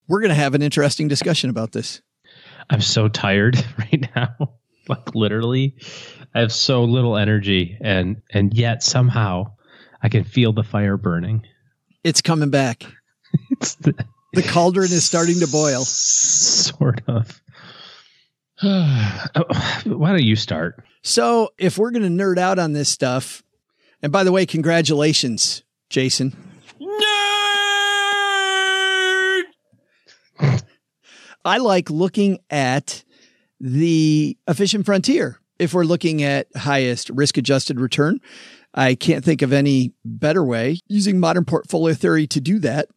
[0.07, 2.01] We're going to have an interesting discussion about this.
[2.69, 4.35] I'm so tired right now.
[4.87, 5.75] like literally,
[6.33, 9.53] I have so little energy, and and yet somehow
[10.01, 11.45] I can feel the fire burning.
[12.03, 12.85] It's coming back.
[13.49, 13.93] It's the,
[14.33, 15.83] The cauldron is starting to boil.
[15.85, 17.41] sort of.
[18.63, 19.43] Oh,
[19.85, 20.81] Why don't you start?
[21.03, 23.43] So, if we're going to nerd out on this stuff,
[24.01, 26.35] and by the way, congratulations, Jason.
[31.45, 33.03] I like looking at
[33.59, 35.39] the efficient frontier.
[35.59, 38.19] If we're looking at highest risk adjusted return,
[38.73, 42.89] I can't think of any better way using modern portfolio theory to do that.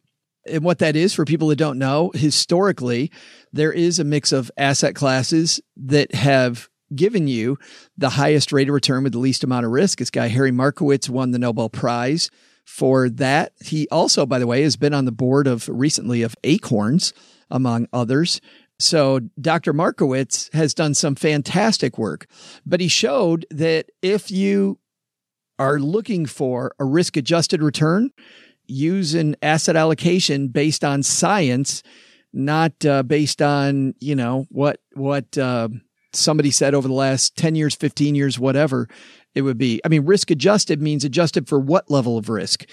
[0.45, 3.11] And what that is for people that don't know, historically,
[3.53, 7.57] there is a mix of asset classes that have given you
[7.97, 9.99] the highest rate of return with the least amount of risk.
[9.99, 12.31] This guy, Harry Markowitz, won the Nobel Prize
[12.65, 13.53] for that.
[13.63, 17.13] He also, by the way, has been on the board of recently of Acorns,
[17.49, 18.41] among others.
[18.79, 19.73] So Dr.
[19.73, 22.27] Markowitz has done some fantastic work,
[22.65, 24.79] but he showed that if you
[25.57, 28.11] are looking for a risk adjusted return,
[28.65, 31.83] use an asset allocation based on science,
[32.31, 35.67] not uh, based on, you know, what, what, uh,
[36.13, 38.87] somebody said over the last 10 years, 15 years, whatever
[39.35, 39.79] it would be.
[39.85, 42.65] I mean, risk adjusted means adjusted for what level of risk?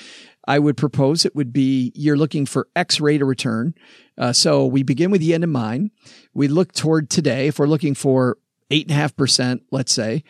[0.47, 3.75] I would propose it would be you're looking for X rate of return.
[4.17, 5.91] Uh, so we begin with the end in mind.
[6.35, 7.49] We look toward today.
[7.49, 8.39] If we're looking for
[8.71, 10.23] eight and a half percent, let's say,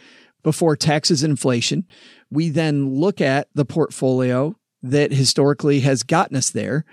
[0.43, 1.87] before taxes and inflation,
[2.31, 6.85] we then look at the portfolio that historically has gotten us there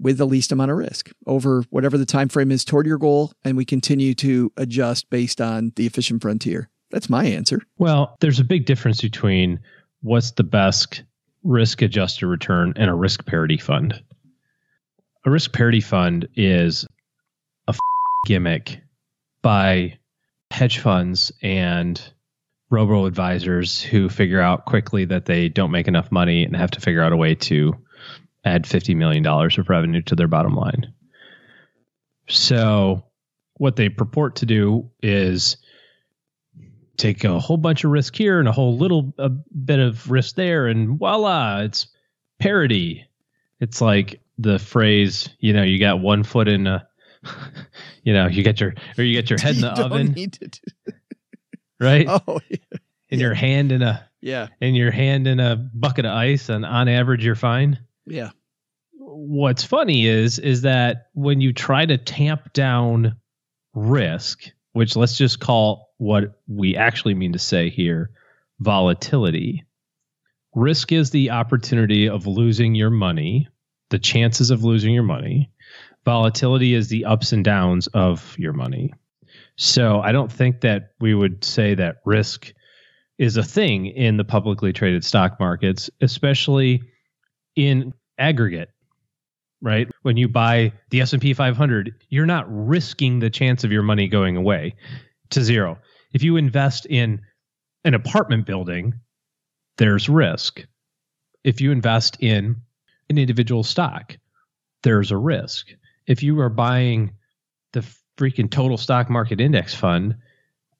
[0.00, 3.32] with the least amount of risk over whatever the time frame is toward your goal,
[3.44, 6.68] and we continue to adjust based on the efficient frontier.
[6.90, 7.62] That's my answer.
[7.78, 9.60] Well, there's a big difference between
[10.00, 11.04] what's the best
[11.44, 14.02] risk adjusted return and a risk parity fund.
[15.24, 16.84] A risk parity fund is
[17.68, 17.78] a f-
[18.26, 18.80] gimmick
[19.42, 19.98] by
[20.50, 22.00] hedge funds and
[22.70, 26.80] robo advisors who figure out quickly that they don't make enough money and have to
[26.80, 27.74] figure out a way to
[28.44, 30.92] add $50 million of revenue to their bottom line.
[32.28, 33.04] So,
[33.54, 35.56] what they purport to do is
[36.96, 40.34] take a whole bunch of risk here and a whole little a bit of risk
[40.36, 41.86] there, and voila, it's
[42.38, 43.06] parity.
[43.60, 46.86] It's like the phrase, you know, you got one foot in a,
[48.02, 50.48] you know, you get your or you get your head in the oven, need to
[50.48, 50.92] do-
[51.80, 52.06] right?
[52.28, 52.40] Oh,
[53.10, 54.48] and your hand in a yeah.
[54.60, 57.78] and your hand in a bucket of ice, and on average, you're fine.
[58.06, 58.30] Yeah.
[58.98, 63.16] what's funny is is that when you try to tamp down
[63.74, 68.10] risk, which let's just call what we actually mean to say here
[68.58, 69.64] volatility.
[70.52, 73.48] Risk is the opportunity of losing your money,
[73.90, 75.48] the chances of losing your money.
[76.04, 78.92] Volatility is the ups and downs of your money.
[79.54, 82.52] So I don't think that we would say that risk
[83.18, 86.82] is a thing in the publicly traded stock markets, especially
[87.54, 88.70] in aggregate
[89.60, 94.08] right when you buy the s&p 500 you're not risking the chance of your money
[94.08, 94.74] going away
[95.30, 95.78] to zero
[96.12, 97.20] if you invest in
[97.84, 98.94] an apartment building
[99.78, 100.64] there's risk
[101.44, 102.56] if you invest in
[103.10, 104.16] an individual stock
[104.82, 105.68] there's a risk
[106.06, 107.12] if you are buying
[107.72, 107.84] the
[108.18, 110.16] freaking total stock market index fund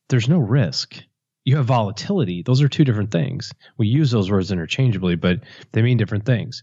[0.08, 1.02] there's no risk
[1.44, 2.42] You have volatility.
[2.42, 3.52] Those are two different things.
[3.76, 5.40] We use those words interchangeably, but
[5.72, 6.62] they mean different things.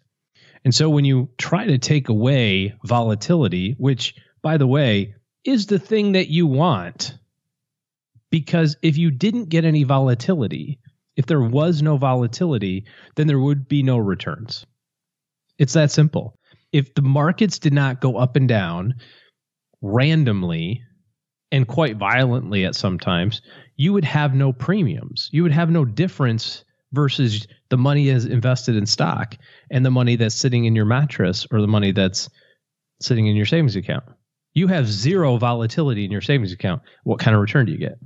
[0.63, 5.79] And so when you try to take away volatility, which, by the way, is the
[5.79, 7.17] thing that you want,
[8.29, 10.79] because if you didn't get any volatility,
[11.15, 14.65] if there was no volatility, then there would be no returns.
[15.57, 16.35] It's that simple.
[16.71, 18.95] If the markets did not go up and down
[19.81, 20.81] randomly
[21.51, 23.41] and quite violently at sometimes,
[23.75, 25.29] you would have no premiums.
[25.31, 29.35] You would have no difference versus the money is invested in stock
[29.71, 32.29] and the money that's sitting in your mattress or the money that's
[33.01, 34.03] sitting in your savings account.
[34.53, 36.81] You have zero volatility in your savings account.
[37.03, 37.97] What kind of return do you get?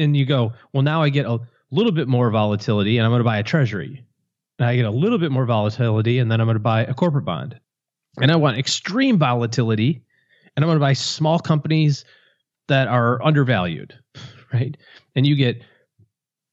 [0.00, 1.38] And you go, well, now I get a
[1.70, 4.04] little bit more volatility and I'm going to buy a treasury.
[4.58, 6.94] And I get a little bit more volatility and then I'm going to buy a
[6.94, 7.58] corporate bond.
[8.20, 10.02] And I want extreme volatility
[10.56, 12.04] and I'm going to buy small companies
[12.68, 13.94] that are undervalued,
[14.52, 14.76] right?
[15.14, 15.62] And you get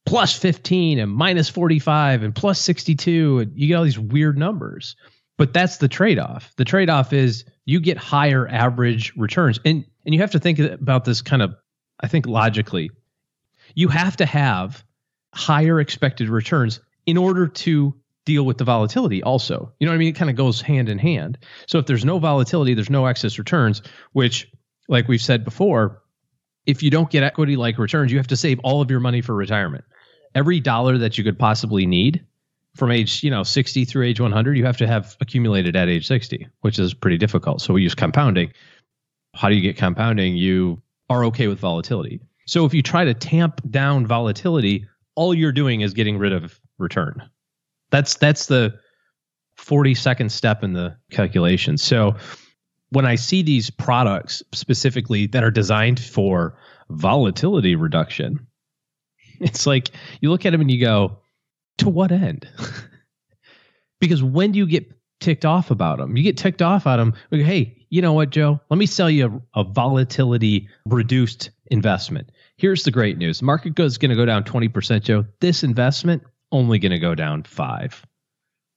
[0.06, 4.96] plus 15 and minus 45 and plus 62 and you get all these weird numbers.
[5.36, 6.52] But that's the trade-off.
[6.56, 9.60] The trade-off is you get higher average returns.
[9.64, 11.54] And and you have to think about this kind of
[12.00, 12.90] I think logically.
[13.74, 14.84] You have to have
[15.34, 17.94] higher expected returns in order to
[18.24, 19.72] deal with the volatility also.
[19.78, 20.08] You know what I mean?
[20.08, 21.38] It kind of goes hand in hand.
[21.66, 23.80] So if there's no volatility, there's no excess returns,
[24.12, 24.50] which
[24.88, 26.02] like we've said before,
[26.66, 29.22] if you don't get equity like returns, you have to save all of your money
[29.22, 29.84] for retirement.
[30.34, 32.24] Every dollar that you could possibly need
[32.76, 36.06] from age, you know, 60 through age 100, you have to have accumulated at age
[36.06, 37.62] 60, which is pretty difficult.
[37.62, 38.52] So we use compounding.
[39.34, 40.36] How do you get compounding?
[40.36, 42.20] You are okay with volatility.
[42.48, 46.58] So if you try to tamp down volatility, all you're doing is getting rid of
[46.78, 47.28] return.
[47.90, 48.78] That's that's the
[49.58, 51.76] 40 second step in the calculation.
[51.76, 52.16] So
[52.88, 58.46] when I see these products specifically that are designed for volatility reduction,
[59.40, 59.90] it's like
[60.22, 61.18] you look at them and you go,
[61.78, 62.48] to what end?
[64.00, 64.90] because when do you get
[65.20, 66.16] ticked off about them?
[66.16, 67.12] You get ticked off at them.
[67.30, 68.58] Hey, you know what, Joe?
[68.70, 72.30] Let me sell you a, a volatility reduced investment.
[72.58, 73.40] Here's the great news.
[73.40, 75.24] Market is going to go down 20%, Joe.
[75.40, 78.06] This investment only going to go down 5.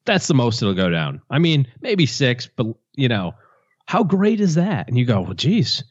[0.05, 1.21] That's the most it'll go down.
[1.29, 3.34] I mean, maybe 6, but you know,
[3.88, 4.88] how great is that?
[4.88, 5.84] And you go, "Well, geez,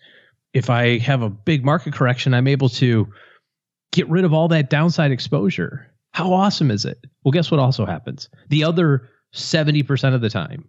[0.54, 3.12] if I have a big market correction, I'm able to
[3.92, 5.92] get rid of all that downside exposure.
[6.12, 7.06] How awesome is it?
[7.24, 8.28] Well, guess what also happens?
[8.48, 10.68] The other 70% of the time,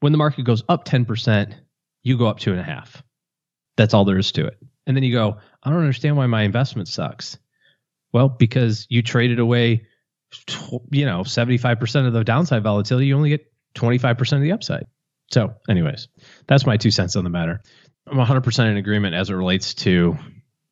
[0.00, 1.54] when the market goes up 10%,
[2.02, 3.02] you go up two and a half.
[3.76, 4.58] That's all there is to it.
[4.86, 7.38] And then you go, I don't understand why my investment sucks.
[8.12, 9.86] Well, because you traded away,
[10.90, 14.86] you know, 75% of the downside volatility, you only get 25% of the upside.
[15.30, 16.08] So, anyways,
[16.46, 17.62] that's my two cents on the matter.
[18.06, 20.18] I'm 100% in agreement as it relates to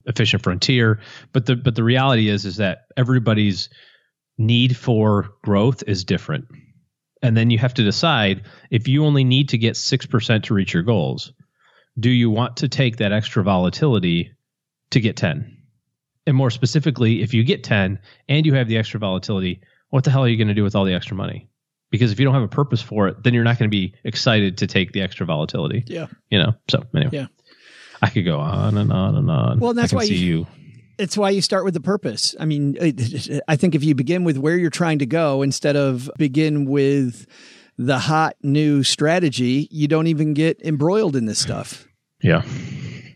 [0.07, 1.01] efficient frontier,
[1.33, 3.69] but the but the reality is is that everybody's
[4.37, 6.47] need for growth is different.
[7.23, 10.73] And then you have to decide if you only need to get 6% to reach
[10.73, 11.33] your goals,
[11.99, 14.33] do you want to take that extra volatility
[14.91, 15.57] to get 10?
[16.27, 20.11] And more specifically, if you get 10 and you have the extra volatility, what the
[20.11, 21.49] hell are you going to do with all the extra money?
[21.91, 23.95] Because if you don't have a purpose for it, then you're not going to be
[24.05, 25.83] excited to take the extra volatility.
[25.87, 26.07] Yeah.
[26.31, 26.53] You know.
[26.69, 27.11] So anyway.
[27.13, 27.27] Yeah.
[28.03, 29.59] I could go on and on and on.
[29.59, 30.47] Well, that's I can why see you- you
[30.99, 32.35] It's why you start with the purpose.
[32.39, 32.77] I mean,
[33.49, 37.27] I think if you begin with where you're trying to go instead of begin with
[37.79, 41.89] the hot new strategy, you don't even get embroiled in this stuff.
[42.23, 42.43] Yeah.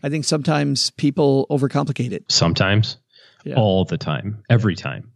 [0.03, 2.25] I think sometimes people overcomplicate it.
[2.31, 2.97] Sometimes.
[3.43, 3.55] Yeah.
[3.55, 4.43] All the time.
[4.49, 5.11] Every time.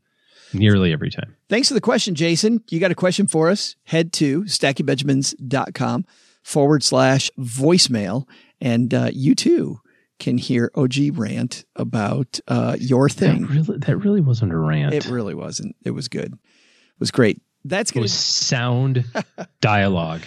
[0.53, 1.35] Nearly every time.
[1.47, 2.63] Thanks for the question, Jason.
[2.69, 3.75] You got a question for us?
[3.85, 6.05] Head to stackingbenjamins.com
[6.43, 8.27] forward slash voicemail.
[8.61, 9.79] And uh, you too
[10.19, 13.43] can hear OG rant about uh, your thing.
[13.43, 14.93] That really that really wasn't a rant.
[14.93, 15.75] It really wasn't.
[15.83, 16.33] It was good.
[16.33, 17.41] It was great.
[17.63, 19.05] That's It going was to sound
[19.61, 20.21] dialogue.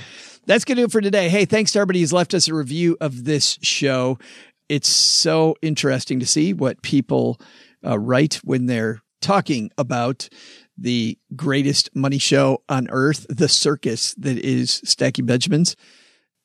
[0.47, 1.29] That's going to do it for today.
[1.29, 4.19] Hey, thanks to everybody who's left us a review of this show.
[4.69, 7.41] It's so interesting to see what people
[7.87, 10.29] uh, write when they're talking about
[10.77, 15.77] the greatest money show on earth, the circus that is Stacking Benjamins.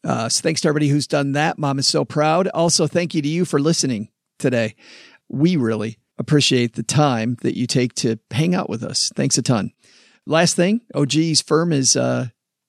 [0.03, 1.57] Uh, so thanks to everybody who's done that.
[1.57, 2.47] Mom is so proud.
[2.49, 4.75] Also, thank you to you for listening today.
[5.27, 9.11] We really appreciate the time that you take to hang out with us.
[9.15, 9.71] Thanks a ton.
[10.25, 12.27] Last thing, OG's firm is uh,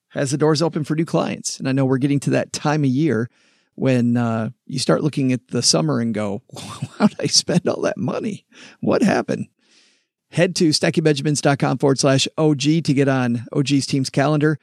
[0.09, 2.83] has the doors open for new clients, and I know we're getting to that time
[2.83, 3.29] of year
[3.75, 6.41] when uh, you start looking at the summer and go,
[6.97, 8.45] "How did I spend all that money?
[8.79, 9.47] What happened?"
[10.31, 14.59] Head to stackingbenjamins.com forward slash OG to get on OG's team's calendar,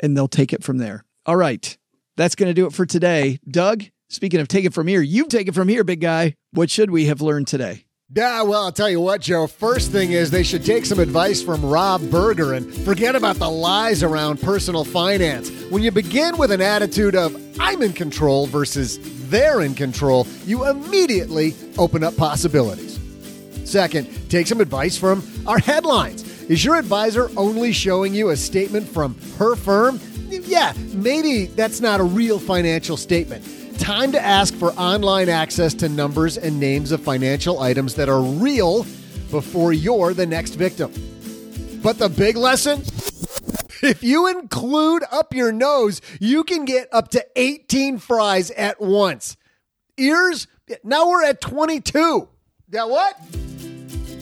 [0.00, 1.04] and they'll take it from there.
[1.26, 1.76] All right,
[2.16, 3.40] that's going to do it for today.
[3.48, 6.34] Doug, speaking of take it from here, you take it from here, big guy.
[6.52, 7.84] What should we have learned today?
[8.10, 9.46] Yeah, well, I'll tell you what, Joe.
[9.46, 13.50] First thing is they should take some advice from Rob Berger and forget about the
[13.50, 15.50] lies around personal finance.
[15.68, 18.98] When you begin with an attitude of, I'm in control versus
[19.28, 22.98] they're in control, you immediately open up possibilities.
[23.70, 26.22] Second, take some advice from our headlines.
[26.44, 30.00] Is your advisor only showing you a statement from her firm?
[30.30, 33.44] Yeah, maybe that's not a real financial statement.
[33.78, 38.20] Time to ask for online access to numbers and names of financial items that are
[38.20, 38.84] real
[39.30, 40.92] before you're the next victim.
[41.82, 42.82] But the big lesson?
[43.80, 49.36] If you include up your nose, you can get up to 18 fries at once.
[49.96, 50.48] Ears?
[50.82, 52.28] Now we're at 22.
[52.70, 53.16] Now what?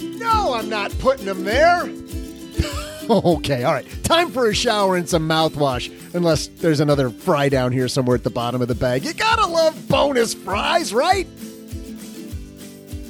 [0.00, 1.86] No, I'm not putting them there.
[3.10, 3.86] okay, all right.
[4.02, 5.92] Time for a shower and some mouthwash.
[6.14, 9.04] Unless there's another fry down here somewhere at the bottom of the bag.
[9.04, 11.26] You gotta love bonus fries, right?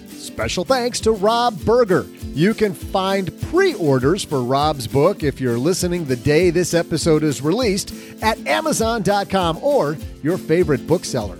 [0.09, 2.07] Special thanks to Rob Berger.
[2.35, 7.23] You can find pre orders for Rob's book if you're listening the day this episode
[7.23, 11.39] is released at Amazon.com or your favorite bookseller.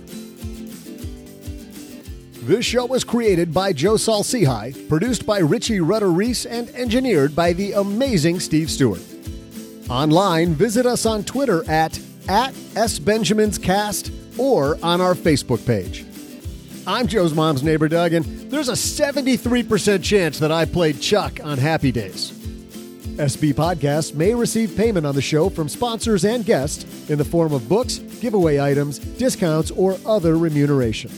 [2.47, 7.51] This show was created by Joe Saul-Sehy, produced by Richie Rudder Reese, and engineered by
[7.51, 9.01] the amazing Steve Stewart.
[9.89, 16.05] Online, visit us on Twitter at, at SBenjaminsCast or on our Facebook page.
[16.87, 21.57] I'm Joe's mom's neighbor, Doug, and there's a 73% chance that I played Chuck on
[21.57, 22.31] Happy Days.
[23.17, 27.51] SB Podcasts may receive payment on the show from sponsors and guests in the form
[27.51, 31.11] of books, giveaway items, discounts, or other remuneration.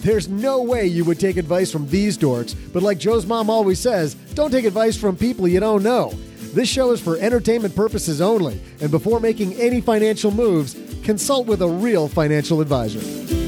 [0.00, 3.78] There's no way you would take advice from these dorks, but like Joe's mom always
[3.78, 6.12] says, don't take advice from people you don't know.
[6.54, 11.62] This show is for entertainment purposes only, and before making any financial moves, consult with
[11.62, 13.45] a real financial advisor.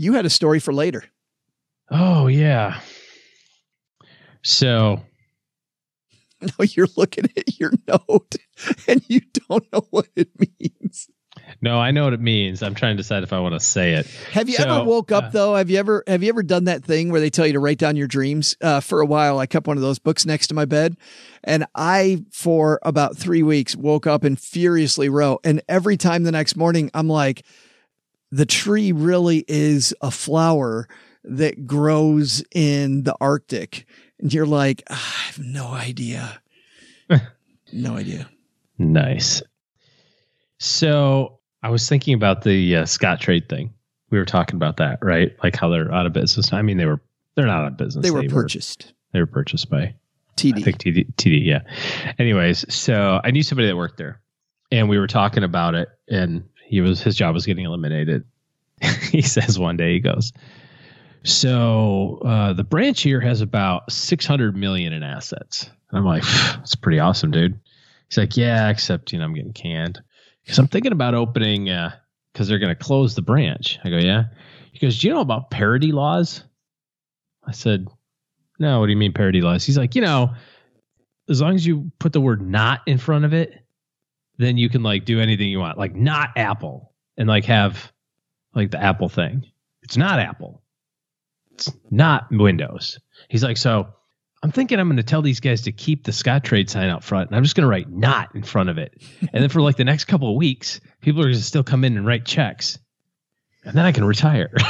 [0.00, 1.04] You had a story for later.
[1.90, 2.80] Oh yeah.
[4.42, 5.02] So
[6.40, 8.36] No, you're looking at your note
[8.88, 11.08] and you don't know what it means.
[11.60, 12.62] no, I know what it means.
[12.62, 14.06] I'm trying to decide if I want to say it.
[14.32, 15.54] Have you So, ever woke up uh, though?
[15.56, 17.76] Have you ever have you ever done that thing where they tell you to write
[17.76, 18.56] down your dreams?
[18.62, 20.96] Uh, for a while, I kept one of those books next to my bed,
[21.44, 25.40] and I for about three weeks woke up and furiously wrote.
[25.44, 27.44] And every time the next morning, I'm like,
[28.32, 30.88] the tree really is a flower
[31.24, 33.86] that grows in the Arctic,
[34.18, 36.40] and you're like, "Ah, I have no idea,
[37.72, 38.28] no idea.
[38.78, 39.42] Nice.
[40.58, 43.72] So I was thinking about the uh, Scottrade thing.
[44.10, 45.32] We were talking about that, right?
[45.42, 46.52] Like how they're out of business.
[46.52, 47.00] I mean, they were
[47.34, 48.02] they're not out of business.
[48.04, 48.92] They were purchased.
[49.12, 49.94] they were purchased by I
[50.36, 50.64] TD.
[50.64, 51.44] think TD, TD.
[51.44, 51.60] Yeah.
[52.18, 54.20] Anyways, so I knew somebody that worked there,
[54.72, 58.24] and we were talking about it, and he was his job was getting eliminated.
[59.10, 60.32] he says one day he goes,
[61.24, 65.68] so uh, the branch here has about six hundred million in assets.
[65.90, 67.58] And I'm like, that's pretty awesome, dude.
[68.08, 70.00] He's like, yeah, except you know I'm getting canned
[70.44, 71.64] because I'm thinking about opening
[72.32, 73.80] because they're going to close the branch.
[73.82, 74.26] I go, yeah.
[74.72, 76.44] He goes, do you know about parity laws?
[77.44, 77.88] I said,
[78.60, 78.78] no.
[78.78, 79.66] What do you mean parity laws?
[79.66, 80.34] He's like, you know,
[81.28, 83.59] as long as you put the word "not" in front of it,
[84.40, 87.92] then you can like do anything you want, like not Apple, and like have
[88.54, 89.46] like the Apple thing.
[89.82, 90.62] It's not Apple.
[91.52, 92.98] It's not Windows.
[93.28, 93.88] He's like, so
[94.42, 97.30] I'm thinking I'm going to tell these guys to keep the Scottrade sign out front,
[97.30, 99.76] and I'm just going to write "not" in front of it, and then for like
[99.76, 102.78] the next couple of weeks, people are going to still come in and write checks,
[103.64, 104.52] and then I can retire.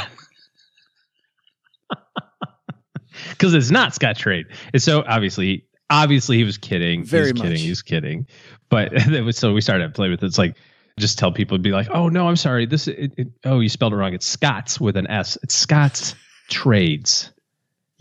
[3.29, 4.45] Because it's not Scottrade.
[4.73, 7.03] And so obviously, obviously he was kidding.
[7.03, 7.57] Very he was kidding.
[7.57, 8.27] He was kidding.
[8.69, 8.93] But
[9.23, 10.25] was, so we started to play with it.
[10.25, 10.55] It's like
[10.97, 12.65] just tell people be like, oh no, I'm sorry.
[12.65, 14.13] This it, it, oh you spelled it wrong.
[14.13, 15.37] It's Scott's with an S.
[15.43, 16.15] It's Scott's
[16.49, 17.31] Trades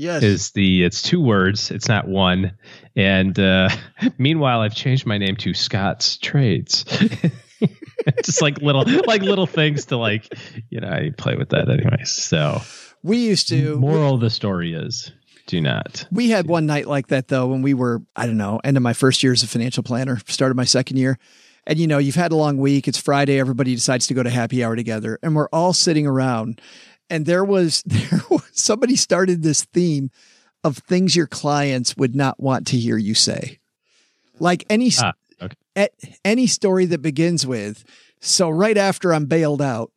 [0.01, 0.23] Yes.
[0.23, 1.71] is the it's two words.
[1.71, 2.57] It's not one.
[2.97, 3.69] And uh,
[4.19, 6.85] meanwhile, I've changed my name to Scott's Trades.
[8.25, 10.27] just like little like little things to like
[10.71, 12.05] you know I play with that anyway.
[12.05, 12.63] So
[13.03, 15.13] We used to moral of the story is
[15.47, 16.07] do not.
[16.13, 18.83] We had one night like that though when we were, I don't know, end of
[18.83, 21.19] my first year as a financial planner, started my second year.
[21.67, 22.89] And you know, you've had a long week.
[22.89, 23.39] It's Friday.
[23.39, 26.61] Everybody decides to go to happy hour together and we're all sitting around.
[27.09, 30.11] And there was, there was somebody started this theme
[30.65, 33.59] of things your clients would not want to hear you say.
[34.39, 35.13] Like any, Ah,
[35.43, 35.57] okay.
[35.77, 35.89] a-
[36.25, 37.85] any story that begins with,
[38.21, 39.91] so right after I'm bailed out,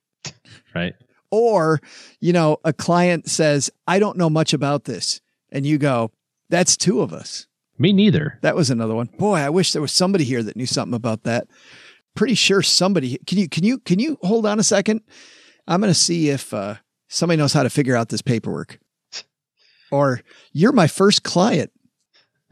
[0.73, 0.95] Right.
[1.31, 1.79] or,
[2.19, 5.21] you know, a client says, I don't know much about this.
[5.53, 6.11] And you go,
[6.49, 7.47] that's two of us.
[7.77, 8.39] Me neither.
[8.41, 9.09] That was another one.
[9.17, 11.47] Boy, I wish there was somebody here that knew something about that.
[12.15, 15.01] Pretty sure somebody can you can you can you hold on a second?
[15.67, 16.75] I'm going to see if uh,
[17.07, 18.79] somebody knows how to figure out this paperwork.
[19.91, 20.21] Or
[20.51, 21.71] you're my first client.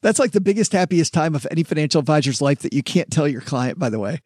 [0.00, 3.28] That's like the biggest happiest time of any financial advisor's life that you can't tell
[3.28, 4.20] your client by the way.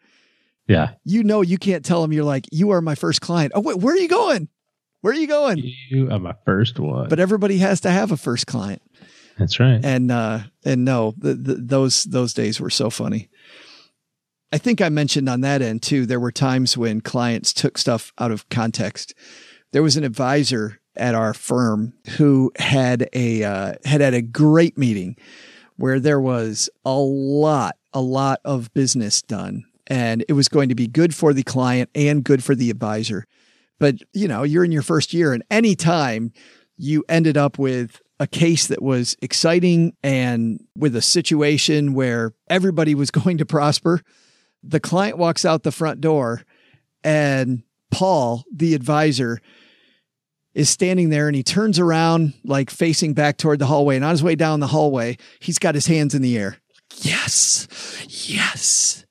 [0.68, 0.92] Yeah.
[1.04, 3.52] You know you can't tell them you're like you are my first client.
[3.54, 4.48] Oh wait, where are you going?
[5.06, 5.62] Where are you going?
[5.88, 7.08] You are my first one.
[7.08, 8.82] But everybody has to have a first client.
[9.38, 9.78] That's right.
[9.84, 13.28] and uh and no the, the, those those days were so funny
[14.50, 18.12] i think i mentioned on that end too there were times when clients took stuff
[18.18, 19.14] out of context
[19.72, 24.76] there was an advisor at our firm who had a uh, had had a great
[24.78, 25.14] meeting
[25.76, 30.74] where there was a lot a lot of business done and it was going to
[30.74, 33.26] be good for the client and good for the advisor
[33.78, 36.32] but you know you're in your first year and any time
[36.76, 42.94] you ended up with a case that was exciting and with a situation where everybody
[42.94, 44.00] was going to prosper.
[44.62, 46.42] The client walks out the front door
[47.04, 49.40] and Paul, the advisor,
[50.54, 53.96] is standing there and he turns around, like facing back toward the hallway.
[53.96, 56.56] And on his way down the hallway, he's got his hands in the air.
[56.96, 57.68] Yes,
[58.08, 59.05] yes.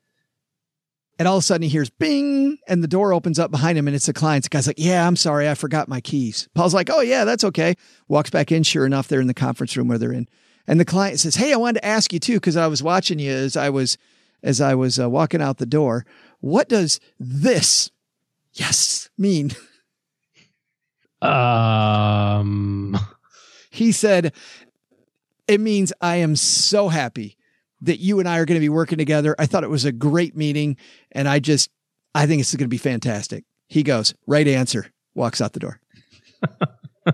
[1.17, 3.87] And all of a sudden he hears bing and the door opens up behind him
[3.87, 4.43] and it's the client.
[4.43, 5.49] The guy's like, Yeah, I'm sorry.
[5.49, 6.49] I forgot my keys.
[6.53, 7.75] Paul's like, Oh, yeah, that's okay.
[8.07, 8.63] Walks back in.
[8.63, 10.27] Sure enough, they're in the conference room where they're in.
[10.67, 13.19] And the client says, Hey, I wanted to ask you too, because I was watching
[13.19, 13.97] you as I was
[14.43, 16.05] as I was uh, walking out the door.
[16.41, 17.91] What does this
[18.53, 19.51] yes mean?
[21.21, 22.99] Um
[23.71, 24.33] He said,
[25.47, 27.37] It means I am so happy
[27.81, 29.35] that you and I are going to be working together.
[29.37, 30.77] I thought it was a great meeting.
[31.11, 31.69] And I just,
[32.13, 33.43] I think it's going to be fantastic.
[33.67, 35.79] He goes, Right answer, walks out the door.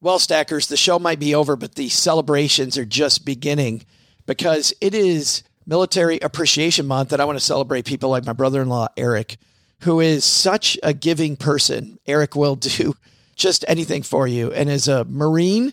[0.00, 3.84] well, Stackers, the show might be over, but the celebrations are just beginning
[4.26, 7.12] because it is Military Appreciation Month.
[7.12, 9.38] And I want to celebrate people like my brother in law, Eric,
[9.82, 11.98] who is such a giving person.
[12.06, 12.94] Eric will do
[13.36, 14.52] just anything for you.
[14.52, 15.72] And as a Marine,